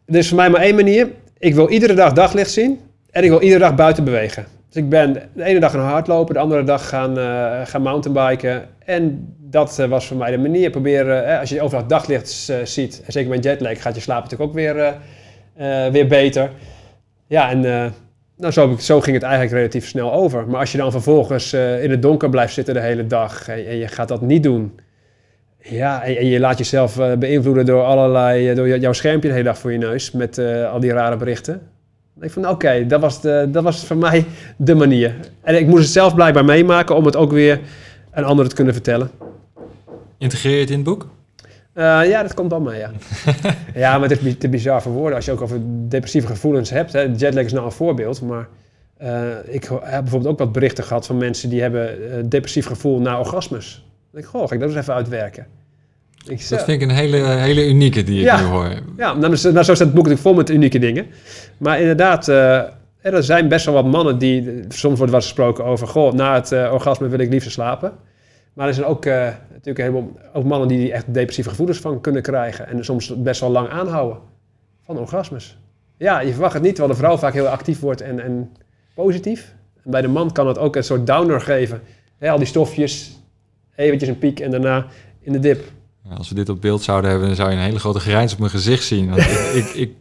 [0.06, 1.10] Er is voor mij maar één manier.
[1.38, 2.80] Ik wil iedere dag daglicht zien
[3.10, 4.46] en ik wil iedere dag buiten bewegen.
[4.68, 8.68] Dus ik ben de ene dag gaan hardlopen, de andere dag gaan, uh, gaan mountainbiken.
[8.84, 10.70] En dat uh, was voor mij de manier.
[10.70, 14.50] Proberen, uh, als je overdag daglicht ziet, en zeker met jetlag, gaat je slaap natuurlijk
[14.50, 14.94] ook weer,
[15.92, 16.50] weer beter.
[17.26, 17.60] Ja, en
[18.36, 20.46] nou, zo, zo, ging het eigenlijk relatief snel over.
[20.46, 23.88] Maar als je dan vervolgens in het donker blijft zitten de hele dag en, je
[23.88, 24.80] gaat dat niet doen.
[25.58, 29.72] Ja, en, je laat jezelf beïnvloeden door allerlei, door jouw schermpje de hele dag voor
[29.72, 30.38] je neus met
[30.72, 31.60] al die rare berichten.
[32.20, 34.24] Ik van oké, dat, was dat was voor mij
[34.56, 35.14] de manier.
[35.42, 37.60] En ik moest het zelf blijkbaar meemaken om het ook weer
[38.10, 39.10] aan anderen te kunnen vertellen.
[40.20, 41.06] Integreer je het in het boek?
[41.74, 42.90] Uh, ja, dat komt allemaal, ja.
[43.74, 46.92] ja, maar het is te bizar voor woorden als je ook over depressieve gevoelens hebt.
[46.92, 47.00] Hè.
[47.00, 48.48] Jetlag is nou een voorbeeld, maar
[49.02, 49.08] uh,
[49.44, 53.18] ik heb bijvoorbeeld ook wat berichten gehad van mensen die hebben uh, depressief gevoel na
[53.18, 53.74] orgasmes.
[53.74, 55.46] Dan denk ik, goh, ga ik dat eens even uitwerken.
[56.26, 58.68] Ik, dat vind ik een hele, hele unieke die ik ja, nu hoor.
[58.96, 61.06] Ja, nou, nou, zo staat het boek natuurlijk vol met unieke dingen.
[61.58, 64.64] Maar inderdaad, er zijn best wel wat mannen die...
[64.68, 67.92] Soms wordt wat gesproken over, goh, na het orgasme wil ik liever slapen.
[68.60, 69.96] Maar er zijn ook uh, natuurlijk
[70.32, 72.66] ook mannen die echt depressieve gevoelens van kunnen krijgen.
[72.66, 74.18] En soms best wel lang aanhouden
[74.84, 75.58] van orgasmes.
[75.96, 78.50] Ja, je verwacht het niet, terwijl de vrouw vaak heel actief wordt en, en
[78.94, 79.54] positief.
[79.84, 81.82] En bij de man kan het ook een soort downer geven.
[82.20, 83.18] al die stofjes,
[83.74, 84.86] eventjes een piek en daarna
[85.20, 85.64] in de dip.
[86.16, 88.38] als we dit op beeld zouden hebben, dan zou je een hele grote grijns op
[88.38, 89.10] mijn gezicht zien.
[89.10, 89.92] Want ik, ik, ik,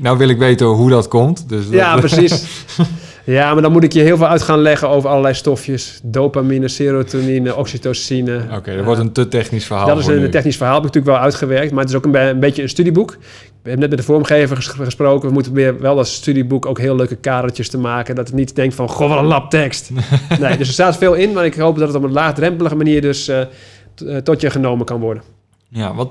[0.00, 1.48] nou wil ik weten hoe dat komt.
[1.48, 2.46] Dus ja, precies.
[3.32, 6.00] Ja, maar dan moet ik je heel veel uit gaan leggen over allerlei stofjes.
[6.02, 8.44] Dopamine, serotonine, oxytocine.
[8.56, 9.86] Oké, dat wordt een te technisch verhaal.
[9.86, 11.70] Dat is een technisch verhaal, heb ik natuurlijk wel uitgewerkt.
[11.70, 13.10] Maar het is ook een, een beetje een studieboek.
[13.10, 15.28] We hebben net met de vormgever gesproken.
[15.28, 18.14] We moeten weer wel als studieboek ook heel leuke kadertjes te maken.
[18.14, 19.90] Dat het niet denkt van, goh, wat een lap tekst.
[20.40, 21.32] nee, dus er staat veel in.
[21.32, 25.00] Maar ik hoop dat het op een laagdrempelige manier dus uh, tot je genomen kan
[25.00, 25.22] worden.
[25.68, 26.10] Ja, wat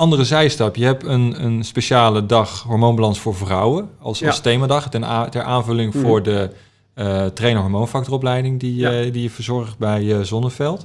[0.00, 0.76] andere zijstap.
[0.76, 4.88] Je hebt een, een speciale dag hormoonbalans voor vrouwen als, als themadag.
[4.90, 6.04] Ten ter aanvulling mhm.
[6.04, 6.50] voor de
[6.94, 9.00] uh, trainer hormoonfactoropleiding die, ja.
[9.00, 10.84] uh, die je verzorgt bij uh, Zonneveld.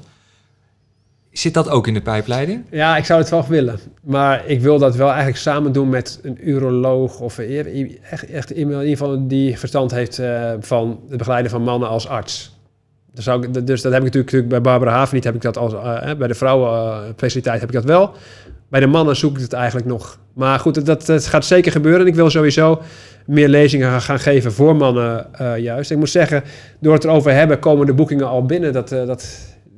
[1.32, 2.66] Zit dat ook in de pijpleiding?
[2.72, 3.80] Ja, ik zou het wel willen.
[4.02, 8.68] Maar ik wil dat wel eigenlijk samen doen met een uroloog of echt, echt in
[8.68, 10.22] ieder geval die verstand heeft
[10.60, 12.52] van het begeleiden van mannen als arts.
[13.14, 15.58] Dus, zou ik, dus dat heb ik natuurlijk, bij Barbara Haven niet, heb ik dat
[15.58, 15.74] als,
[16.18, 18.14] bij de vrouwenspecialiteit heb ik dat wel.
[18.70, 20.20] Bij de mannen zoek ik het eigenlijk nog.
[20.34, 22.02] Maar goed, dat, dat gaat zeker gebeuren.
[22.02, 22.82] En ik wil sowieso
[23.26, 25.92] meer lezingen gaan, geven voor mannen eh, juist.
[25.92, 26.44] Ik moet zeggen,
[26.80, 28.74] door het erover hebben, komen de boekingen al binnen.
[28.74, 29.22] Dat, eh, dat,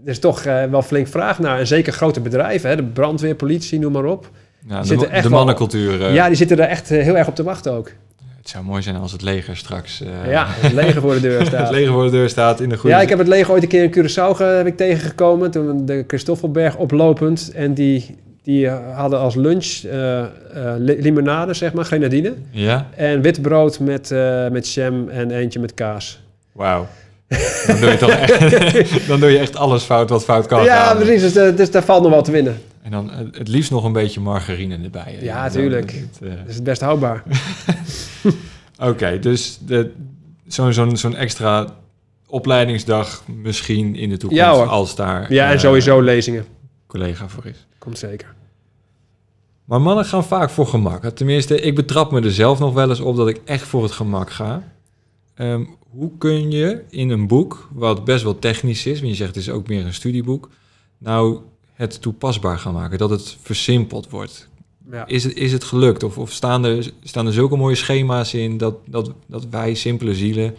[0.04, 1.60] er is toch eh, wel flink vraag naar.
[1.60, 4.30] En zeker grote bedrijven, hè, de brandweer, politie, noem maar op.
[4.68, 6.14] Ja, zitten de, echt de mannencultuur.
[6.14, 7.92] Ja, die zitten er echt heel erg op te wachten ook.
[8.38, 10.04] Het zou mooi zijn als het leger straks...
[10.28, 11.72] ja, het leger voor de deur het staat.
[11.72, 12.96] leger voor de deur staat in de goede...
[12.96, 15.52] Ja, ik heb het leger ooit een keer in Curaçao heb ik tegengekomen.
[15.52, 17.52] Toen de Christoffelberg oplopend.
[17.52, 18.16] En die,
[18.48, 20.28] die hadden als lunch eh, eh,
[20.78, 22.34] li- limonade, zeg maar, grenadine.
[22.52, 22.88] Ja?
[22.96, 26.20] En wit brood met, eh, met jam en eentje met kaas.
[26.52, 26.88] Wauw.
[27.68, 29.08] Dan doe je toch echt...
[29.08, 30.98] dan doe je echt alles fout wat fout kan ja, gaan.
[30.98, 31.34] precies.
[31.34, 32.58] Dus, dus daar valt nog wel te winnen.
[32.82, 35.16] En dan het liefst nog een beetje margarine erbij.
[35.20, 35.26] hè.
[35.26, 35.94] Ja, tuurlijk.
[36.20, 37.24] Dat is het best houdbaar.
[38.90, 39.60] Oké, dus
[40.48, 41.66] zo'n zo'n zo'n extra
[42.28, 46.46] opleidingsdag misschien in de toekomst Ja, als daar Ja, en sowieso lezingen.
[46.88, 47.66] collega voor is.
[47.78, 48.36] Komt zeker.
[49.68, 51.06] Maar mannen gaan vaak voor gemak.
[51.06, 53.92] Tenminste, ik betrap me er zelf nog wel eens op dat ik echt voor het
[53.92, 54.74] gemak ga.
[55.34, 59.36] Ehm, hoe kun je in een boek, wat best wel technisch is, want je zegt
[59.36, 60.50] het is ook meer een studieboek,
[60.98, 61.40] nou
[61.74, 64.48] het toepasbaar gaan maken, dat het versimpeld wordt?
[64.92, 65.08] Ja.
[65.08, 66.04] Is het, is het gelukt?
[66.04, 70.16] Of, of staan, er, staan er zulke mooie schema's in dat, dat, dat wij, simpele
[70.16, 70.56] zielen,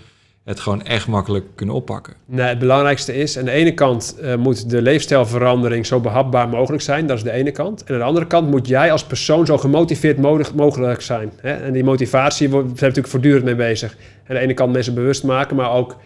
[0.49, 2.15] het gewoon echt makkelijk kunnen oppakken?
[2.25, 6.83] Nee, het belangrijkste is, aan de ene kant eh, moet de leefstijlverandering zo behapbaar mogelijk
[6.83, 7.07] zijn.
[7.07, 7.85] Dat is de ene kant.
[7.85, 10.19] En aan de andere kant moet jij als persoon zo gemotiveerd
[10.55, 11.33] mogelijk zijn.
[11.41, 11.53] Hè?
[11.53, 13.97] En die motivatie, wordt- we zijn natuurlijk voortdurend mee bezig.
[14.29, 15.97] Aan de ene kant mensen bewust maken, maar ook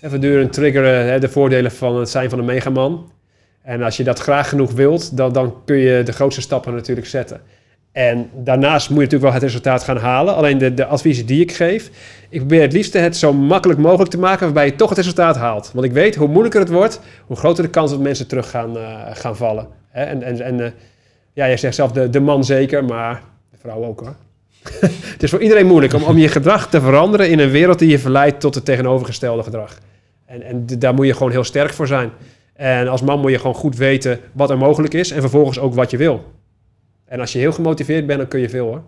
[0.00, 3.12] hè, voortdurend triggeren hè, de voordelen van het zijn van een megaman.
[3.62, 7.06] En als je dat graag genoeg wilt, dan, dan kun je de grootste stappen natuurlijk
[7.06, 7.40] zetten.
[7.92, 10.34] En daarnaast moet je natuurlijk wel het resultaat gaan halen.
[10.34, 11.90] Alleen de, de adviezen die ik geef,
[12.30, 15.36] ik probeer het liefst het zo makkelijk mogelijk te maken waarbij je toch het resultaat
[15.36, 15.70] haalt.
[15.74, 18.78] Want ik weet, hoe moeilijker het wordt, hoe groter de kans dat mensen terug gaan,
[18.78, 19.68] eh, gaan vallen.
[19.88, 20.04] Hè?
[20.04, 20.70] En, en, en eh,
[21.32, 24.14] ja, jij zegt zelf de, de man zeker, maar de vrouw ook hoor.
[25.12, 27.88] het is voor iedereen moeilijk om, om je gedrag te veranderen in een wereld die
[27.88, 29.78] je verleidt tot het tegenovergestelde gedrag.
[30.26, 32.10] En, en daar moet je gewoon heel sterk voor zijn.
[32.52, 35.74] En als man moet je gewoon goed weten wat er mogelijk is en vervolgens ook
[35.74, 36.24] wat je wil.
[37.04, 38.82] En als je heel gemotiveerd bent, dan kun je veel hoor.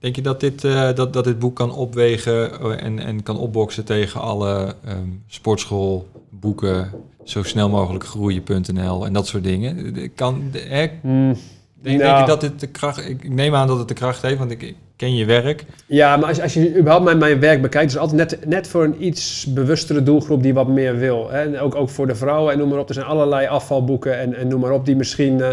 [0.00, 3.38] Denk je dat dit, eh, dat, dat dit boek kan opwegen eh, en, en kan
[3.38, 4.96] opboksen tegen alle ehm
[5.26, 6.90] sportschoolboeken,
[7.24, 9.94] zo snel mogelijk groeien.nl en dat soort dingen?
[9.94, 11.36] De- Kan, hè, denk,
[11.82, 12.20] denk Nou.
[12.20, 13.08] je dat dit de kracht...
[13.08, 15.64] Ik, neem aan dat het de kracht heeft, want ik, ik ken je werk.
[15.86, 18.68] Ja, maar als, als je überhaupt mijn, mijn werk bekijkt, is het altijd net, net
[18.68, 21.30] voor een iets bewustere doelgroep die wat meer wil.
[21.30, 21.38] Hè?
[21.42, 22.88] En ook, ook voor de vrouwen en noem maar op.
[22.88, 25.48] Er zijn allerlei afvalboeken en, en noem maar op, die misschien eh,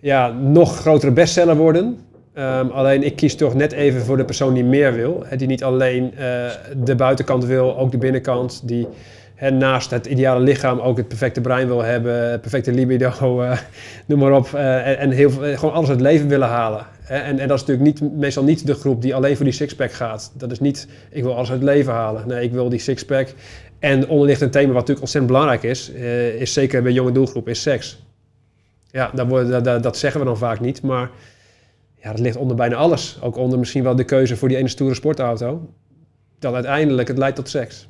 [0.00, 1.98] ja, nog grotere bestseller worden.
[2.34, 5.24] Ehm, alleen ik kies toch net even voor de persoon die meer wil.
[5.26, 5.36] Hè?
[5.36, 8.60] Die niet alleen eh, de buitenkant wil, ook de binnenkant.
[8.64, 8.88] Die
[9.34, 13.08] hè, naast het ideale lichaam ook het perfecte brein wil hebben, het perfecte libido,
[13.42, 13.58] eh,
[14.06, 14.54] noem maar op.
[14.54, 16.86] eh, en heel, gewoon alles uit het leven willen halen.
[17.00, 17.16] Hè?
[17.16, 19.92] En, en dat is natuurlijk niet, meestal niet de groep die alleen voor die sixpack
[19.92, 20.32] gaat.
[20.34, 22.28] Dat is niet, ik wil alles uit het leven halen.
[22.28, 23.28] Nee, ik wil die sixpack.
[23.78, 25.88] En onderlicht een thema wat natuurlijk ontzettend belangrijk is,
[26.38, 28.02] is zeker bij jonge doelgroep, is seks.
[28.90, 29.10] Ja,
[29.80, 31.10] dat zeggen we dan vaak niet, maar
[32.02, 33.18] ja, dat ligt onder bijna alles.
[33.20, 35.68] Ook onder misschien wel de keuze voor die ene stoere sportauto.
[36.38, 37.88] Dat uiteindelijk het leidt tot seks.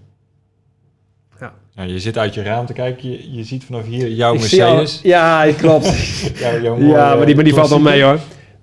[1.75, 4.41] Ja, je zit uit je raam te kijken, je, je ziet vanaf hier jouw Ik
[4.41, 5.01] zie al- Mercedes.
[5.03, 5.87] ja, klopt.
[6.41, 8.19] jouw, jouw mooie, ja, maar die, maar die valt wel mee hoor.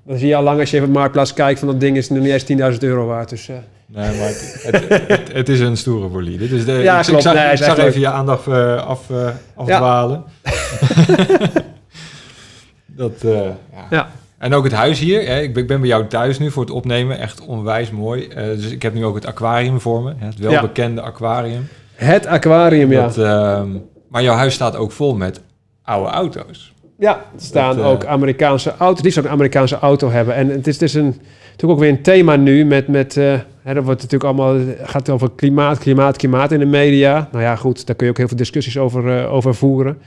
[0.05, 2.09] Dan zie je al lang als je even op Marktplaats kijkt van dat ding is
[2.09, 3.29] nog niet eens 10.000 euro waard.
[3.29, 6.47] Dus, eh, Nee, maar het, het, het, het is een stoere bolide.
[6.47, 7.17] Dus de, Ja, ik, klopt.
[7.25, 10.23] ik zag, Nee, ik zag even je aandacht eh, af, eh, afdwalen.
[13.01, 13.31] dat, eh,
[13.73, 13.87] ja.
[13.89, 14.09] Ja.
[14.39, 15.27] En ook het huis hier.
[15.27, 15.41] Hè.
[15.41, 17.19] Ik, ben, bij jou thuis nu voor het opnemen.
[17.19, 18.27] Echt onwijs mooi.
[18.27, 20.13] Eh, dus ik heb nu ook het aquarium voor me.
[20.17, 21.67] Het welbekende aquarium.
[21.95, 23.01] het aquarium, ja.
[23.01, 23.67] Dat, ehm,
[24.07, 25.41] maar jouw huis staat ook vol met
[25.83, 26.73] oude auto's.
[26.97, 29.01] Ja, er staan Dat, eh, ook Amerikaanse auto's.
[29.01, 30.35] Die zou een Amerikaanse auto hebben.
[30.35, 32.87] En het is dus een, natuurlijk ook weer een thema nu met...
[32.87, 37.27] met eh, hè, dat wordt natuurlijk allemaal, gaat over klimaat, klimaat, klimaat in de media.
[37.31, 39.97] Nou ja, goed, daar kun je ook heel veel discussies over, over voeren.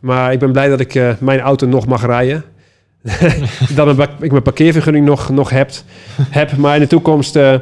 [0.00, 2.44] Maar ik ben blij dat ik mijn auto nog mag rijden.
[3.76, 5.70] dat ik mijn parkeervergunning nog, nog heb,
[6.30, 6.56] heb.
[6.56, 7.36] Maar in de toekomst...
[7.36, 7.54] eh,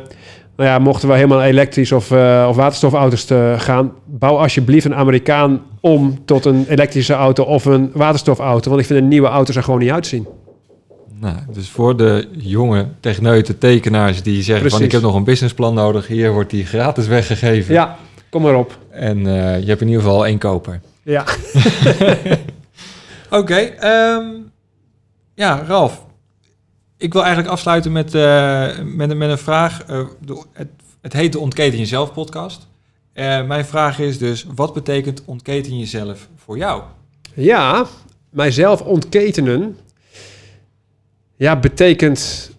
[0.57, 4.95] nou ja, mochten we helemaal elektrisch of, eh, of waterstofauto's te gaan, bouw alsjeblieft een
[4.95, 8.68] Amerikaan om tot een elektrische auto of een waterstofauto.
[8.68, 10.26] Want ik vind een nieuwe auto's er gewoon niet uitzien.
[11.20, 15.74] Nou, dus voor de jonge techneuten, tekenaars die zeggen van ik heb nog een businessplan
[15.74, 16.07] nodig.
[16.07, 17.74] Hier wordt die gratis weggegeven.
[17.74, 17.97] Ja,
[18.28, 18.78] kom maar op.
[18.90, 20.80] En eh, je hebt in ieder geval één koper.
[21.03, 21.24] Ja.
[23.40, 24.24] Oké, ehm,
[25.35, 26.07] ja, Ralf.
[26.97, 29.85] Ik wil eigenlijk afsluiten met, eh, met, met een vraag.
[29.85, 30.07] Eh,
[30.53, 30.68] het,
[31.01, 32.66] het heet de Ontketen Jezelf podcast.
[33.12, 36.83] Eh, mijn vraag is dus, wat betekent ontketen jezelf voor jou?
[37.35, 37.87] Ja,
[38.30, 39.78] mijzelf ontketenen.
[41.37, 42.51] ja, betekent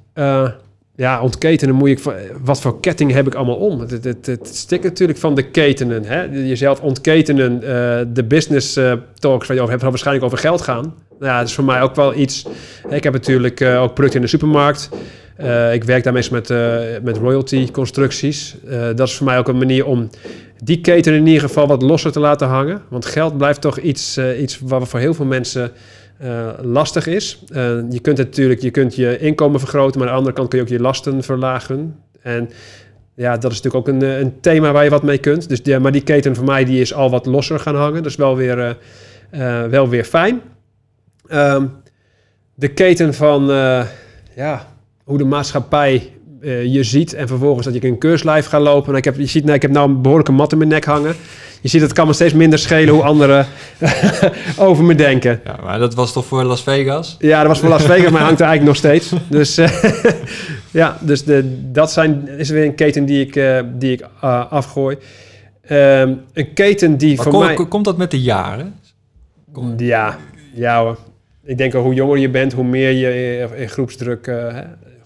[0.96, 2.00] ja, ontketenen moet ik
[2.44, 3.80] wat voor ketting heb ik allemaal om?
[3.80, 6.06] Het, het, het, stikt natuurlijk van de ketenen.
[6.06, 6.24] Hè?
[6.24, 7.60] Jezelf ontketenen, uh,
[8.14, 10.94] de business uh, talks waar je over hebt, waarschijnlijk over geld gaan.
[11.20, 12.46] Nou ja, dat is voor mij ook wel iets.
[12.90, 14.90] Ik heb natuurlijk ook producten in de supermarkt.
[15.72, 16.50] ik werk daarmee met,
[17.04, 18.56] met royalty constructies.
[18.96, 20.10] dat is voor mij ook een manier om
[20.64, 22.82] die keten in ieder geval wat losser te laten hangen.
[22.90, 25.72] Want geld blijft toch iets, iets waar voor heel veel mensen
[26.22, 27.44] uh, lastig is.
[27.50, 27.58] Uh,
[27.90, 30.64] je kunt natuurlijk, je kunt je inkomen vergroten, maar aan de andere kant kun je
[30.64, 31.96] ook je lasten verlagen.
[32.22, 32.50] En
[33.16, 35.50] ja, dat is natuurlijk ook een, eh, een thema waar je wat mee kunt.
[35.50, 38.04] Dus ja, maar die keten voor mij die is al wat losser gaan hangen.
[38.04, 38.78] Dus wel weer,
[39.70, 40.42] wel weer fijn.
[41.32, 41.72] Um,
[42.56, 43.46] de keten van
[44.36, 44.68] ja,
[45.04, 46.12] hoe de maatschappij
[46.44, 48.86] je ziet en vervolgens dat je een keurslijf gaat lopen.
[48.86, 50.86] Nou, ik heb, je ziet, nou, ik heb nou een behoorlijke mat in mijn nek
[50.86, 51.16] hangen.
[51.64, 53.48] Je ziet, het kan me steeds minder schelen hoe anderen
[54.58, 55.42] over me denken.
[55.44, 57.16] Ja, maar dat was toch voor Las Vegas?
[57.20, 59.14] Ja, dat was voor Las Vegas, maar hangt er eigenlijk nog steeds.
[59.30, 59.84] Dus uh,
[60.72, 64.08] ja, dus de, dat zijn, is weer een keten die ik, uh, die ik
[64.50, 64.98] afgooi.
[65.72, 67.56] Um, een keten die maar voor kom, mij...
[67.56, 68.80] Komt dat met de jaren?
[69.52, 69.74] Kom.
[69.78, 70.18] Ja,
[70.54, 70.98] ja hoor.
[71.44, 74.32] Ik denk al hoe jonger je bent, hoe meer je in groepsdruk,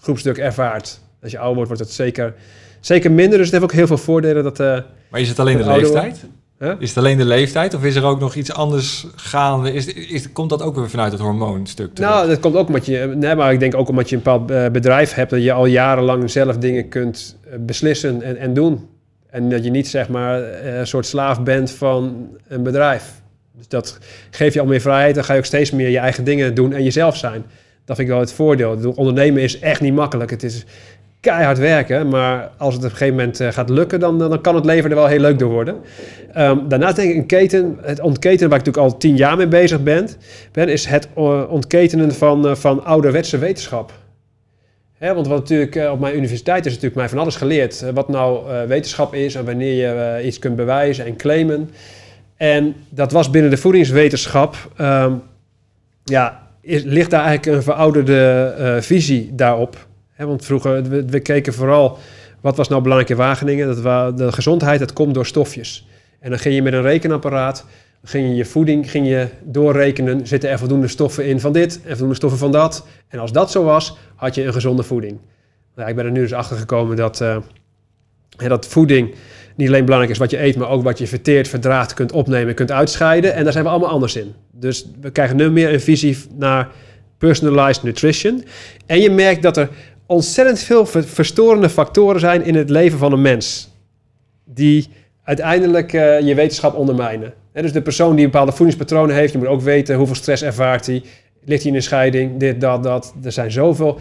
[0.00, 1.00] groepsdruk ervaart.
[1.22, 2.34] Als je ouder wordt, wordt het zeker,
[2.80, 3.38] zeker minder.
[3.38, 4.44] Dus het heeft ook heel veel voordelen.
[4.44, 4.58] Dat,
[5.08, 6.26] maar is het alleen de leeftijd?
[6.78, 9.72] Is het alleen de leeftijd of is er ook nog iets anders gaande?
[9.72, 11.94] Is, is, komt dat ook weer vanuit het hormoonstuk?
[11.94, 12.10] Terug?
[12.10, 14.50] Nou, dat komt ook omdat je, nee, maar ik denk ook omdat je een bepaald
[14.50, 18.88] eh, bedrijf hebt dat je al jarenlang zelf dingen kunt eh, beslissen en, en doen.
[19.30, 23.12] En dat je niet zeg maar eh, een soort slaaf bent van een bedrijf.
[23.56, 23.98] Dus dat
[24.30, 25.14] geeft je al meer vrijheid.
[25.14, 27.44] Dan ga je ook steeds meer je eigen dingen doen en jezelf zijn.
[27.84, 28.92] Dat vind ik wel het voordeel.
[28.94, 30.30] Ondernemen is echt niet makkelijk.
[30.30, 30.64] Het is
[31.20, 32.08] keihard werken.
[32.08, 34.90] Maar als het op een gegeven moment eh, gaat lukken, dan, dan kan het leven
[34.90, 35.76] er wel heel leuk door worden.
[36.36, 39.48] Um, daarnaast denk ik een keten, het ontketenen waar ik natuurlijk al tien jaar mee
[39.48, 40.08] bezig ben,
[40.52, 43.92] ben is het eh, ontketenen van, uh, van ouderwetse wetenschap.
[44.98, 47.84] Want wat natuurlijk op mijn universiteit is natuurlijk mij van alles geleerd.
[47.94, 51.70] wat nou wetenschap is en wanneer je iets kunt bewijzen en claimen.
[52.36, 54.56] En dat was binnen de voedingswetenschap.
[54.80, 55.22] Um,
[56.04, 59.87] ja, ligt daar eigenlijk een verouderde visie daarop
[60.26, 61.98] want vroeger, we, keken vooral,
[62.40, 63.66] wat was nou belangrijk in Wageningen?
[63.66, 65.86] Dat was, de gezondheid, dat komt door stofjes.
[66.20, 67.64] En dan ging je met een rekenapparaat,
[68.04, 70.26] ging je je voeding ging je doorrekenen.
[70.26, 72.86] Zitten er voldoende stoffen in van dit en voldoende stoffen van dat?
[73.08, 75.18] En als dat zo was, had je een gezonde voeding.
[75.74, 77.36] Nou, ik ben er nu dus achter gekomen dat, uh,
[78.36, 79.14] dat voeding
[79.56, 82.54] niet alleen belangrijk is wat je eet, maar ook wat je verteert, verdraagt, kunt opnemen,
[82.54, 83.34] kunt uitscheiden.
[83.34, 84.34] En daar zijn we allemaal anders in.
[84.50, 86.68] Dus we krijgen nu meer een visie naar
[87.18, 88.44] personalized nutrition.
[88.86, 89.68] En je merkt dat er
[90.08, 93.68] ontzettend veel verstorende factoren zijn in het leven van een mens.
[94.44, 94.88] Die
[95.22, 97.32] uiteindelijk uh, je wetenschap ondermijnen.
[97.52, 101.02] dus de persoon die bepaalde voedingspatronen heeft, je moet ook weten hoeveel stress ervaart hij.
[101.44, 103.14] Ligt hij in een scheiding, dit, dat, dat.
[103.22, 103.98] Er zijn zoveel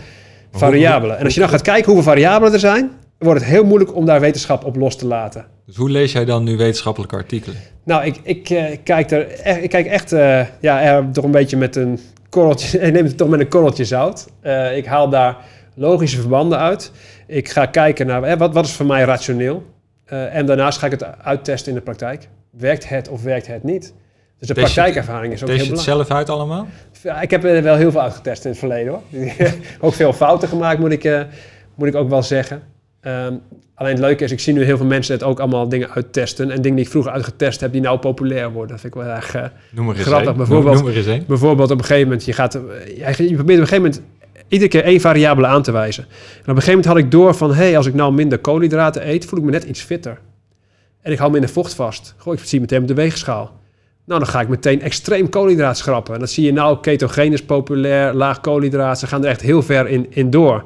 [0.52, 1.18] variabelen.
[1.18, 4.06] En als je dan gaat kijken hoeveel variabelen er zijn, wordt het heel moeilijk om
[4.06, 5.46] daar wetenschap op los te laten.
[5.66, 7.58] Dus hoe lees jij dan nu wetenschappelijke artikelen?
[7.84, 11.32] Nou, ik, ik, uh, kijk, er, echt, ik kijk echt uh, ja, er toch een
[11.32, 12.00] beetje met een
[12.30, 14.28] korreltje, ik neem het toch met een korreltje zout.
[14.76, 15.38] ik haal daar
[15.78, 16.92] logische verbanden uit.
[17.28, 19.66] Ik ga kijken naar hè, wat, wat is voor mij rationeel.
[20.14, 22.28] Uh, en daarnaast ga ik het uittesten in de praktijk.
[22.52, 23.94] Werkt het of werkt het niet?
[24.40, 25.86] Dus de praktijkervaring is ook heel belangrijk.
[25.86, 26.68] je het zelf uit allemaal?
[27.02, 29.02] Ja, ik heb er wel heel veel uitgetest in het verleden hoor.
[29.88, 31.22] ook veel fouten gemaakt, moet ik, uh,
[31.76, 32.64] moet ik ook wel zeggen.
[33.02, 33.42] Um,
[33.74, 36.52] alleen het leuke is, ik zie nu heel veel mensen het ook allemaal dingen uittesten.
[36.52, 38.72] En dingen die ik vroeger uitgetest heb, die nou populair worden.
[38.72, 40.30] Dat vind ik wel erg uh, Noem eens grappig.
[40.30, 40.38] Een.
[40.38, 41.24] Bijvoorbeeld, Noem, eens een.
[41.28, 44.02] bijvoorbeeld op een gegeven moment, je, gaat, je, je probeert op een gegeven moment
[44.48, 46.04] iedere keer één variabele aan te wijzen.
[46.04, 47.50] En op een gegeven moment had ik door van...
[47.50, 50.20] hé, hey, als ik nou minder koolhydraten eet, voel ik me net iets fitter.
[51.02, 52.16] En ik hou minder vocht vast.
[52.18, 53.60] Goh, ik zie meteen op de weegschaal.
[54.06, 56.14] Nou, dan ga ik meteen extreem koolhydraat schrappen.
[56.14, 59.00] En dat zie je nou, ketogeen is populair, laag koolhydraat.
[59.00, 60.64] Ze gaan er echt heel ver in, in door.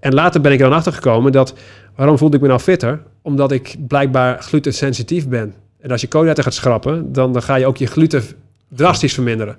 [0.00, 1.54] En later ben ik er dan achter gekomen dat...
[1.96, 3.02] waarom voelde ik me nou fitter?
[3.22, 5.54] Omdat ik blijkbaar glutensensitief ben.
[5.80, 8.22] En als je koolhydraten gaat schrappen, dan, dan ga je ook je gluten
[8.68, 9.56] drastisch verminderen.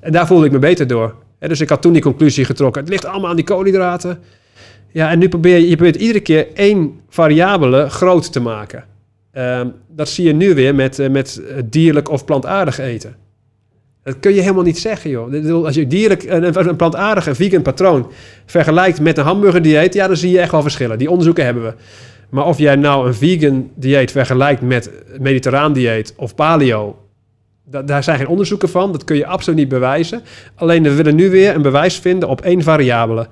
[0.00, 1.14] En daar voelde ik me beter door
[1.48, 2.82] dus ik had toen die conclusie getrokken.
[2.82, 4.18] Het ligt allemaal aan die koolhydraten.
[4.92, 8.84] Ja, en nu probeer je, je probeert iedere keer één variabele groot te maken.
[9.32, 13.16] Ehm, dat zie je nu weer met, uh, met dierlijk of plantaardig eten.
[14.02, 15.64] Dat kun je helemaal niet zeggen, joh.
[15.64, 18.10] Als je dierlijk, een, een plantaardig en vegan patroon
[18.46, 20.98] vergelijkt met een hamburgerdieet, ja, dan zie je echt wel verschillen.
[20.98, 21.74] Die onderzoeken hebben we.
[22.30, 27.01] Maar of jij nou een vegan dieet vergelijkt met mediterraan dieet of paleo
[27.64, 30.22] daar zijn geen onderzoeken van, dat kun je absoluut niet bewijzen.
[30.54, 33.26] Alleen we willen nu weer een bewijs vinden op één variabele.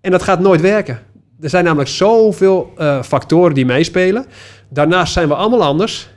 [0.00, 0.98] En dat gaat nooit werken.
[1.40, 4.26] Er zijn namelijk zoveel uh, factoren die meespelen.
[4.68, 6.10] Daarnaast zijn we allemaal anders.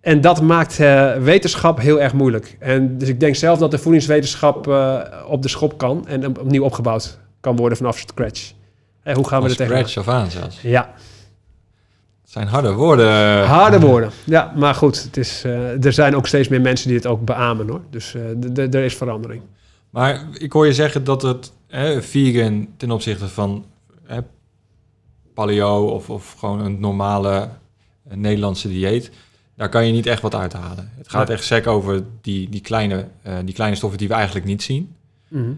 [0.00, 2.56] En dat maakt uh, wetenschap heel erg moeilijk.
[2.58, 6.64] En dus ik denk zelf dat de voedingswetenschap uh, op de schop kan en opnieuw
[6.64, 8.52] opgebouwd kan worden vanaf scratch.
[9.00, 9.76] Hè, hoe gaan we er tegen?
[9.76, 10.60] scratch af aan zelfs.
[10.62, 10.94] Ja,
[12.30, 13.44] zijn harde woorden.
[13.44, 14.10] harde woorden.
[14.24, 17.24] Ja, maar goed, het is, eh, er zijn ook steeds meer mensen die het ook
[17.24, 17.80] beamen hoor.
[17.90, 19.42] Dus eh, er is verandering.
[19.90, 23.64] Maar ik hoor je zeggen dat het hè, vegan ten opzichte van
[24.04, 24.20] hè,
[25.34, 27.48] paleo of, of gewoon een normale
[28.08, 29.10] eh, Nederlandse dieet,
[29.56, 30.90] daar kan je niet echt wat uithalen.
[30.96, 33.06] Het gaat echt sec over die, die, kleine,
[33.44, 34.94] die kleine stoffen die we eigenlijk niet zien.
[35.28, 35.52] Mhm.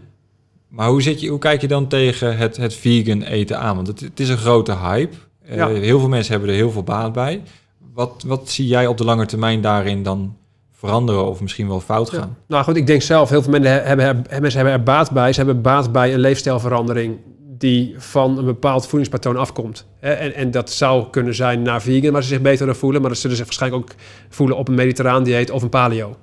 [0.67, 3.75] Maar hoe, zit je, hoe kijk je dan tegen het, het vegan eten aan?
[3.75, 5.15] Want het, het is een grote hype.
[5.45, 5.67] Eh, Ja.
[5.67, 7.41] Heel veel mensen hebben er heel veel baat bij.
[7.93, 10.35] Wat, wat zie jij op de lange termijn daarin dan
[10.71, 12.17] veranderen of misschien wel fout Ja.
[12.17, 12.37] gaan?
[12.47, 15.33] Nou goed, ik denk zelf, heel veel mensen hebben, er, mensen hebben er baat bij.
[15.33, 17.17] Ze hebben baat bij een leefstijlverandering
[17.57, 19.85] die van een bepaald voedingspatroon afkomt.
[19.99, 23.01] En, en dat zou kunnen zijn naar vegan, waar ze zich beter door voelen.
[23.01, 23.97] Maar dat zullen ze zich waarschijnlijk ook
[24.29, 26.15] voelen op een mediterraan dieet of een paleo.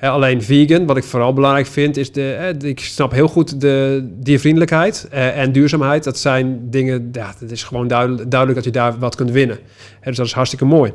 [0.00, 2.54] Alleen vegan, wat ik vooral belangrijk vind, is de.
[2.58, 6.04] ik snap heel goed de diervriendelijkheid eh, en duurzaamheid.
[6.04, 7.08] Dat zijn dingen.
[7.12, 9.58] Ja, het is gewoon duidelijk, duidelijk dat je daar wat kunt winnen.
[10.04, 10.92] Dus dat is hartstikke mooi.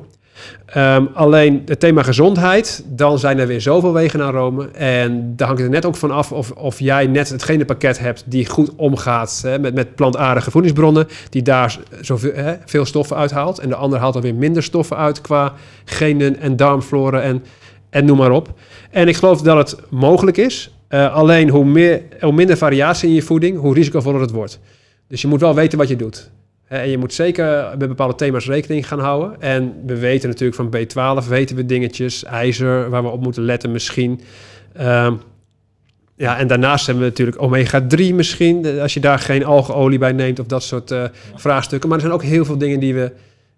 [0.66, 4.70] Ehm, alleen het thema gezondheid, dan zijn er weer zoveel wegen naar Rome.
[4.72, 8.24] En daar hangt het net ook van af of, of jij net hetgene pakket hebt
[8.26, 12.32] die goed omgaat met, met plantaardige voedingsbronnen, die daar zoveel,
[12.66, 13.60] veel stoffen uithaalt.
[13.60, 15.54] En de ander haalt er weer minder stoffen uit qua
[15.86, 17.44] genen en darmflora en,
[17.96, 18.54] en noem maar op.
[18.92, 20.72] En ik geloof dat het mogelijk is.
[20.88, 24.60] Eh, alleen hoe, meer, hoe minder variatie in je voeding, hoe risicovoller het wordt.
[25.08, 26.32] Dus je moet wel weten wat je doet.
[26.68, 29.42] En je moet zeker met bepaalde thema's rekening gaan houden.
[29.42, 33.72] En we weten natuurlijk van B12, weten we dingetjes, ijzer, waar we op moeten letten
[33.72, 34.22] misschien.
[34.74, 35.14] Ehm,
[36.16, 40.40] ja, en daarnaast hebben we natuurlijk omega-3 misschien, als je daar geen algeolie bij neemt
[40.40, 41.04] of dat soort eh,
[41.36, 41.90] vraagstukken.
[41.90, 43.12] Maar er zijn ook heel veel dingen die we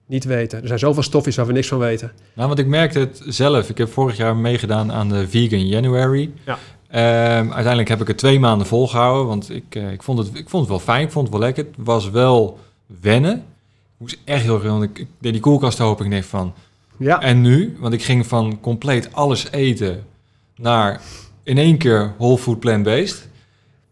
[0.07, 0.61] niet weten.
[0.61, 2.11] Er zijn zoveel stofjes waar we niks van weten.
[2.33, 3.69] Nou, want ik merkte het zelf.
[3.69, 6.31] Ik heb vorig jaar meegedaan aan de Vegan January.
[6.45, 6.57] Ja.
[6.87, 10.49] Ehm, uiteindelijk heb ik het twee maanden volgehouden, want ik, eh, ik, vond het, ik
[10.49, 11.65] vond het wel fijn, ik vond het wel lekker.
[11.65, 12.59] Het was wel
[13.01, 13.35] wennen.
[13.35, 13.43] Ik
[13.97, 16.53] moest echt heel want ik, ik deed die koelkast open en ik denk van,
[16.97, 17.77] Ja, en nu?
[17.79, 20.03] Want ik ging van compleet alles eten
[20.55, 21.01] naar
[21.43, 23.29] in één keer whole food plant-based.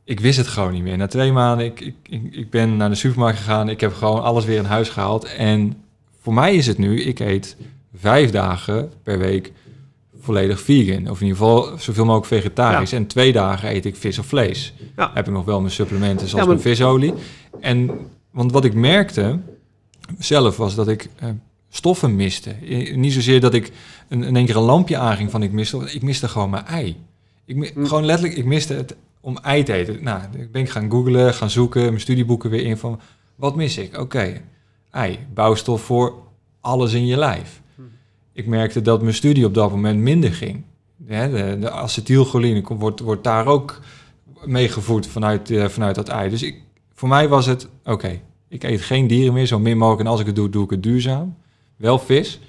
[0.03, 0.97] Ik wist het gewoon niet meer.
[0.97, 3.70] Na twee maanden, ik, ik, ik ben naar de supermarkt gegaan.
[3.70, 5.26] Ik heb gewoon alles weer in huis gehaald.
[5.26, 5.84] En
[6.26, 7.55] voor mij is het nu, ik eet
[7.95, 9.51] vijf dagen per week
[10.21, 11.09] volledig vegan.
[11.09, 12.91] Of in ieder geval zoveel mogelijk vegetarisch.
[12.93, 14.73] En twee dagen eet ik vis of vlees.
[14.95, 15.11] Ja.
[15.13, 17.13] Heb ik nog wel mijn supplementen, zoals Ja, maar- mijn visolie.
[17.59, 17.91] En,
[18.32, 19.39] want wat ik merkte
[20.19, 21.30] zelf was dat ik eh,
[21.69, 22.55] stoffen miste.
[22.63, 23.71] I- Niet zozeer dat ik
[24.09, 25.91] een, in één keer een lampje aanging van ik miste.
[25.93, 26.97] Ik miste gewoon mijn ei.
[27.45, 27.86] Ik, mi- Mm.
[27.88, 29.97] Gewoon letterlijk, ik miste het om ei te eten.
[30.03, 32.99] Nou, ik ben gaan googlen, gaan zoeken, mijn studieboeken weer in van...
[33.36, 33.97] Wat mis ik?
[33.99, 34.41] Oké,
[34.95, 35.19] ei.
[35.33, 36.13] Bouwstof voor
[36.61, 37.61] alles in je lijf.
[38.33, 40.63] Ik merkte dat mijn studie op dat moment minder ging.
[40.97, 43.81] De, de acetylcholine wordt, wordt daar ook
[44.45, 46.29] meegevoed vanuit, eh, vanuit dat ei.
[46.29, 46.61] Dus ik,
[46.93, 50.01] voor mij was het, oké, ik eet geen dieren meer, zo min mogelijk.
[50.01, 51.35] En als ik het doe, doe ik het duurzaam.
[51.75, 52.39] Wel vis.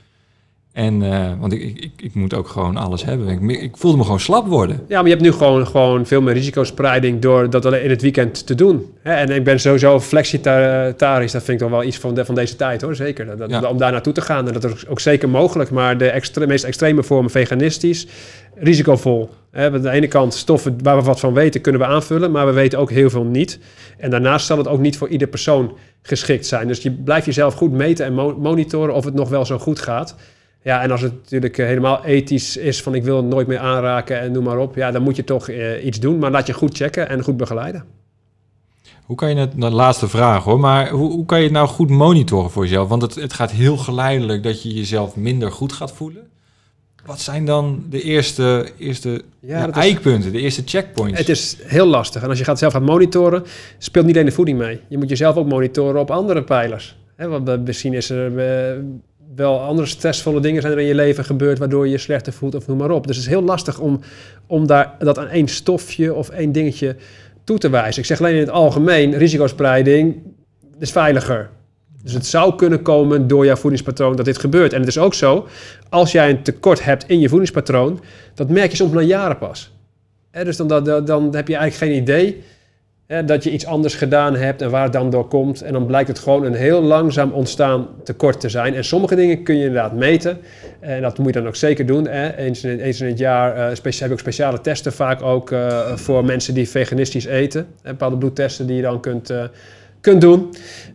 [0.76, 3.28] En, eh, want ik, ik, ik, moet ook gewoon alles hebben.
[3.28, 4.76] Ik, ik voelde me gewoon slap worden.
[4.88, 8.02] Ja, maar je hebt nu gewoon, gewoon veel meer risicospreiding door dat alleen in het
[8.02, 8.86] weekend te doen.
[9.02, 9.12] Hè?
[9.14, 11.32] En ik ben sowieso flexitarisch.
[11.32, 13.36] Dat vind ik toch wel iets van, de, van deze tijd hoor, zeker.
[13.36, 13.68] Dat, Ja.
[13.68, 14.46] Om daar naartoe te gaan.
[14.46, 15.70] En dat is ook zeker mogelijk.
[15.70, 18.06] Maar de extre- meest extreme vormen veganistisch,
[18.54, 19.30] risicovol.
[19.50, 19.72] Hè?
[19.72, 22.30] Aan de ene kant stoffen waar we wat van weten, kunnen we aanvullen.
[22.30, 23.58] Maar we weten ook heel veel niet.
[23.98, 25.72] En daarnaast zal het ook niet voor ieder persoon
[26.02, 26.68] geschikt zijn.
[26.68, 29.80] Dus je blijft jezelf goed meten en mo- monitoren of het nog wel zo goed
[29.80, 30.14] gaat.
[30.66, 33.58] Ja, en als het natuurlijk eh, helemaal ethisch is van ik wil het nooit meer
[33.58, 34.74] aanraken en noem maar op.
[34.74, 36.18] Ja, dan moet je toch eh, iets doen.
[36.18, 37.84] Maar laat je goed checken en goed begeleiden.
[39.04, 41.68] Hoe kan je het, de laatste vraag hoor, maar hoe, hoe kan je het nou
[41.68, 42.88] goed monitoren voor jezelf?
[42.88, 46.22] Want het, het gaat heel geleidelijk dat je jezelf minder goed gaat voelen.
[47.04, 51.18] Wat zijn dan de eerste, eerste Ja, eikpunten, de eerste checkpoints?
[51.18, 52.22] Het is heel lastig.
[52.22, 53.44] En als je gaat zelf gaat monitoren,
[53.78, 54.80] speelt niet alleen de voeding mee.
[54.88, 56.96] Je moet jezelf ook monitoren op andere pijlers.
[57.16, 58.32] Want eh, misschien is er
[59.36, 61.58] wel andere stressvolle dingen zijn er in je leven gebeurd...
[61.58, 63.06] waardoor je je slechter voelt of noem maar op.
[63.06, 64.00] Dus het is heel lastig om,
[64.46, 66.96] om daar, dat aan één stofje of één dingetje
[67.44, 68.00] toe te wijzen.
[68.00, 70.22] Ik zeg alleen in het algemeen, risicospreiding
[70.78, 71.50] is veiliger.
[72.02, 74.72] Dus het zou kunnen komen door jouw voedingspatroon dat dit gebeurt.
[74.72, 75.46] En het is ook zo,
[75.88, 78.00] als jij een tekort hebt in je voedingspatroon...
[78.34, 79.72] dat merk je soms na jaren pas.
[80.30, 82.42] Dus dan, dan, dan heb je eigenlijk geen idee
[83.06, 85.62] dat je iets anders gedaan hebt en waar het dan door komt.
[85.62, 88.74] En dan blijkt het gewoon een heel langzaam ontstaan tekort te zijn.
[88.74, 90.38] En sommige dingen kun je inderdaad meten.
[90.80, 92.08] En dat moet je dan ook zeker doen.
[92.08, 92.36] Hè.
[92.36, 95.96] Eens, in, eens in het jaar uh, heb je ook speciale testen vaak ook uh,
[95.96, 97.66] voor mensen die veganistisch eten.
[97.82, 99.44] Hè, bepaalde bloedtesten die je dan kunt, uh,
[100.00, 100.54] kunt doen.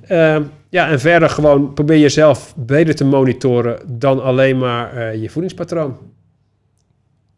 [0.09, 0.37] Uh,
[0.69, 5.97] ja, en verder gewoon probeer jezelf beter te monitoren dan alleen maar uh, je voedingspatroon.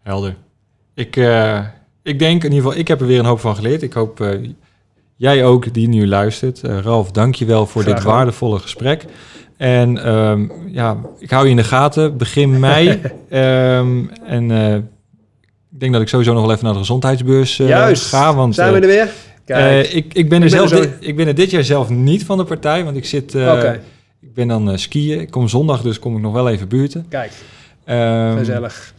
[0.01, 0.35] Helder.
[0.93, 1.15] Ik,
[2.03, 3.81] ik denk in ieder geval, ik heb er weer een hoop van geleerd.
[3.81, 4.19] Ik hoop
[5.15, 6.61] Jij ook die nu luistert.
[6.65, 9.05] Uh, Ralf, dank je wel voor Graag dit waardevolle gesprek.
[9.57, 12.17] En ehm, ja, ik hou je in de gaten.
[12.17, 13.01] Begin mei.
[13.29, 17.67] Ehm, en eh, ik denk dat ik sowieso nog wel even naar de gezondheidsbeurs eh,
[17.67, 18.05] Juist.
[18.05, 18.35] ga.
[18.35, 19.09] Want Zijn we er weer?
[19.45, 19.87] Kijk.
[19.87, 21.89] ik, ik, ben er Ik ben zelf er dit, ik ben er dit jaar zelf
[21.89, 22.83] niet van de partij.
[22.83, 23.35] Want ik zit...
[23.35, 23.81] Oké,
[24.21, 25.19] Ik ben dan skiën.
[25.19, 27.05] Ik kom zondag, dus kom ik nog wel even buurten.
[27.09, 27.31] kijk.
[27.85, 28.93] Ehm, Gezellig.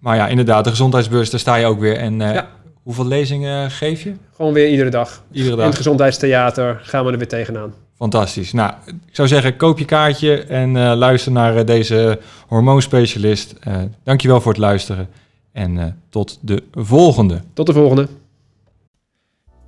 [0.00, 1.96] maar ja, inderdaad, de gezondheidsbeurs, daar sta je ook weer.
[1.96, 2.48] En Ja.
[2.88, 4.12] Hoeveel lezingen geef je?
[4.36, 5.22] Gewoon weer iedere dag.
[5.32, 5.66] Iedere In dag.
[5.66, 7.74] het gezondheidstheater gaan we er weer tegenaan.
[7.96, 8.52] Fantastisch.
[8.52, 13.54] Nou, ik zou zeggen, koop je kaartje en eh, luister naar eh, deze hormoonspecialist.
[13.60, 15.08] Eh dankjewel voor het luisteren
[15.52, 17.40] en eh, tot de volgende.
[17.52, 18.08] Tot de volgende.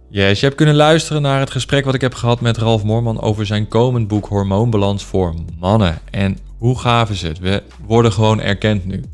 [0.08, 3.20] Yes, je hebt kunnen luisteren naar het gesprek wat ik heb gehad met Ralf Moorman
[3.20, 5.98] over zijn komend boek Hormoonbalans voor mannen.
[6.10, 7.38] En hoe gaaf is het?
[7.38, 9.04] We worden gewoon erkend nu.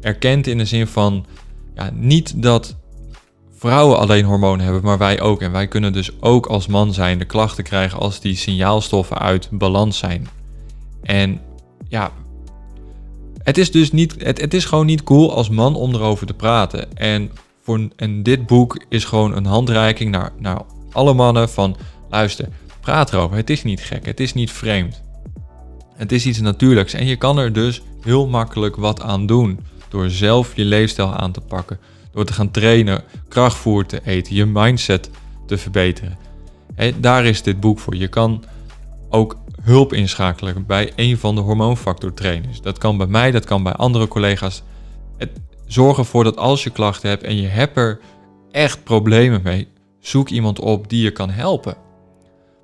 [0.00, 1.26] Erkend in de zin van,
[1.74, 2.78] ja, niet dat
[3.60, 5.42] vrouwen alleen hormonen hebben, maar wij ook.
[5.42, 9.48] En wij kunnen dus ook als man zijn de klachten krijgen als die signaalstoffen uit
[9.50, 10.28] balans zijn.
[11.02, 11.40] En
[11.88, 12.12] ja,
[13.42, 16.34] het is dus niet, het, het is gewoon niet cool als man om erover te
[16.34, 16.96] praten.
[16.96, 17.30] En,
[17.62, 21.76] voor, en dit boek is gewoon een handreiking naar, naar alle mannen van,
[22.10, 22.48] luister,
[22.80, 23.36] praat erover.
[23.36, 25.02] Het is niet gek, het is niet vreemd.
[25.94, 29.60] Het is iets natuurlijks en je kan er dus heel makkelijk wat aan doen.
[29.88, 31.78] Door zelf je leefstijl aan te pakken.
[32.12, 35.10] Door te gaan trainen, krachtvoer te eten, je mindset
[35.46, 36.18] te verbeteren.
[36.74, 37.94] Hé, daar is dit boek voor.
[37.96, 38.44] Je kan
[39.08, 42.60] ook hulp inschakelen bij een van de hormoonfactor trainers.
[42.60, 44.62] Dat kan bij mij, dat kan bij andere collega's.
[45.16, 45.30] Het,
[45.66, 48.00] zorg ervoor dat als je klachten hebt en je hebt er
[48.50, 49.68] echt problemen mee,
[50.00, 51.76] zoek iemand op die je kan helpen.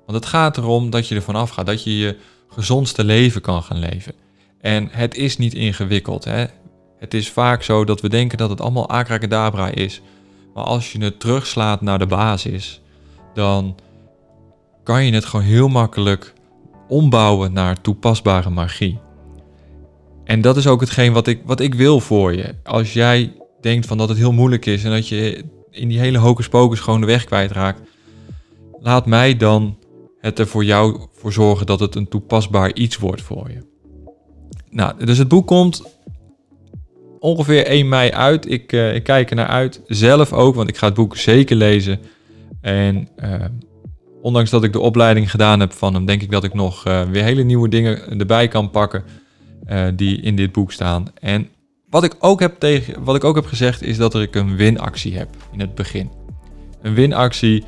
[0.05, 2.17] Want het gaat erom dat je ervan afgaat, dat je je
[2.49, 4.13] gezondste leven kan gaan leven.
[4.61, 6.23] En het is niet ingewikkeld.
[6.23, 6.45] Hè?
[6.99, 10.01] Het is vaak zo dat we denken dat het allemaal abracadabra is.
[10.53, 12.81] Maar als je het terugslaat naar de basis,
[13.33, 13.75] dan
[14.83, 16.33] kan je het gewoon heel makkelijk
[16.87, 18.99] ombouwen naar toepasbare magie.
[20.23, 22.55] En dat is ook hetgeen wat ik, wat ik wil voor je.
[22.63, 26.17] Als jij denkt van dat het heel moeilijk is en dat je in die hele
[26.17, 27.81] hocus pocus gewoon de weg kwijtraakt,
[28.79, 29.77] laat mij dan
[30.19, 33.65] het er voor jou voor zorgen dat het een toepasbaar iets wordt voor je.
[34.69, 35.96] Nou, dus het boek komt
[37.19, 38.51] ongeveer 1 mei uit.
[38.51, 39.81] Ik, eh, ik kijk er naar uit.
[39.87, 41.99] Zelf ook, want ik ga het boek zeker lezen.
[42.61, 43.45] En eh,
[44.21, 47.01] ondanks dat ik de opleiding gedaan heb van hem, denk ik dat ik nog eh,
[47.01, 49.03] weer hele nieuwe dingen erbij kan pakken
[49.95, 51.05] die in dit boek staan.
[51.19, 51.49] En
[51.89, 55.17] wat ik, ook heb tegen, wat ik ook heb gezegd is dat ik een winactie
[55.17, 56.09] heb in het begin.
[56.81, 57.63] Een winactie.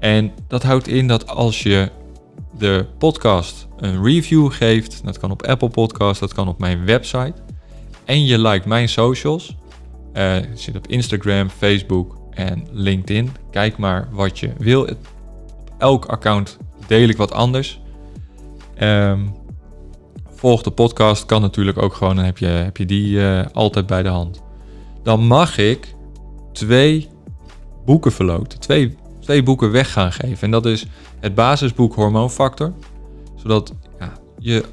[0.00, 1.90] En dat houdt in dat als je
[2.58, 7.34] de podcast een review geeft, dat kan op Apple Podcast, dat kan op mijn website.
[8.04, 9.56] En je liked mijn socials.
[10.12, 13.30] eh, het zit op Instagram, Facebook en LinkedIn.
[13.50, 14.80] Kijk maar wat je wil.
[14.82, 14.98] Op
[15.78, 17.80] elk account deel ik wat anders.
[18.74, 19.20] Ehm,
[20.30, 22.16] volg de podcast, kan natuurlijk ook gewoon.
[22.16, 24.42] Dan heb je, heb je die eh, altijd bij de hand.
[25.02, 25.94] Dan mag ik
[26.52, 27.08] twee
[27.84, 28.60] boeken verloten.
[28.60, 30.42] Twee, twee boeken weg gaan geven.
[30.42, 30.86] En dat is
[31.20, 32.72] het basisboek Hormoonfactor.
[33.36, 34.64] Zodat ja, je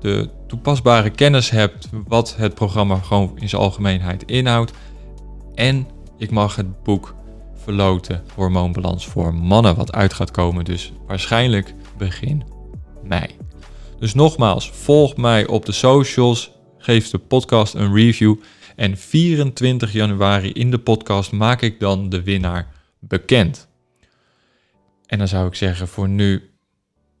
[0.00, 4.72] de toepasbare kennis hebt wat het programma gewoon in zijn algemeenheid inhoudt.
[5.54, 5.86] En
[6.18, 7.14] ik mag het boek
[7.54, 10.64] verloten Hormoonbalans voor mannen wat uit gaat komen.
[10.64, 12.42] Dus waarschijnlijk begin
[13.02, 13.26] mei.
[13.98, 18.34] Dus nogmaals, volg mij op de socials, geef de podcast een review.
[18.76, 23.68] En 24 januari in de podcast maak ik dan de winnaar bekend.
[25.06, 26.50] En dan zou ik zeggen voor nu,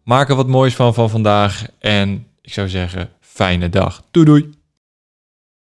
[0.04, 1.66] maak er wat moois van van vandaag.
[1.78, 4.02] En ik zou zeggen, fijne dag.
[4.10, 4.53] Doei doei!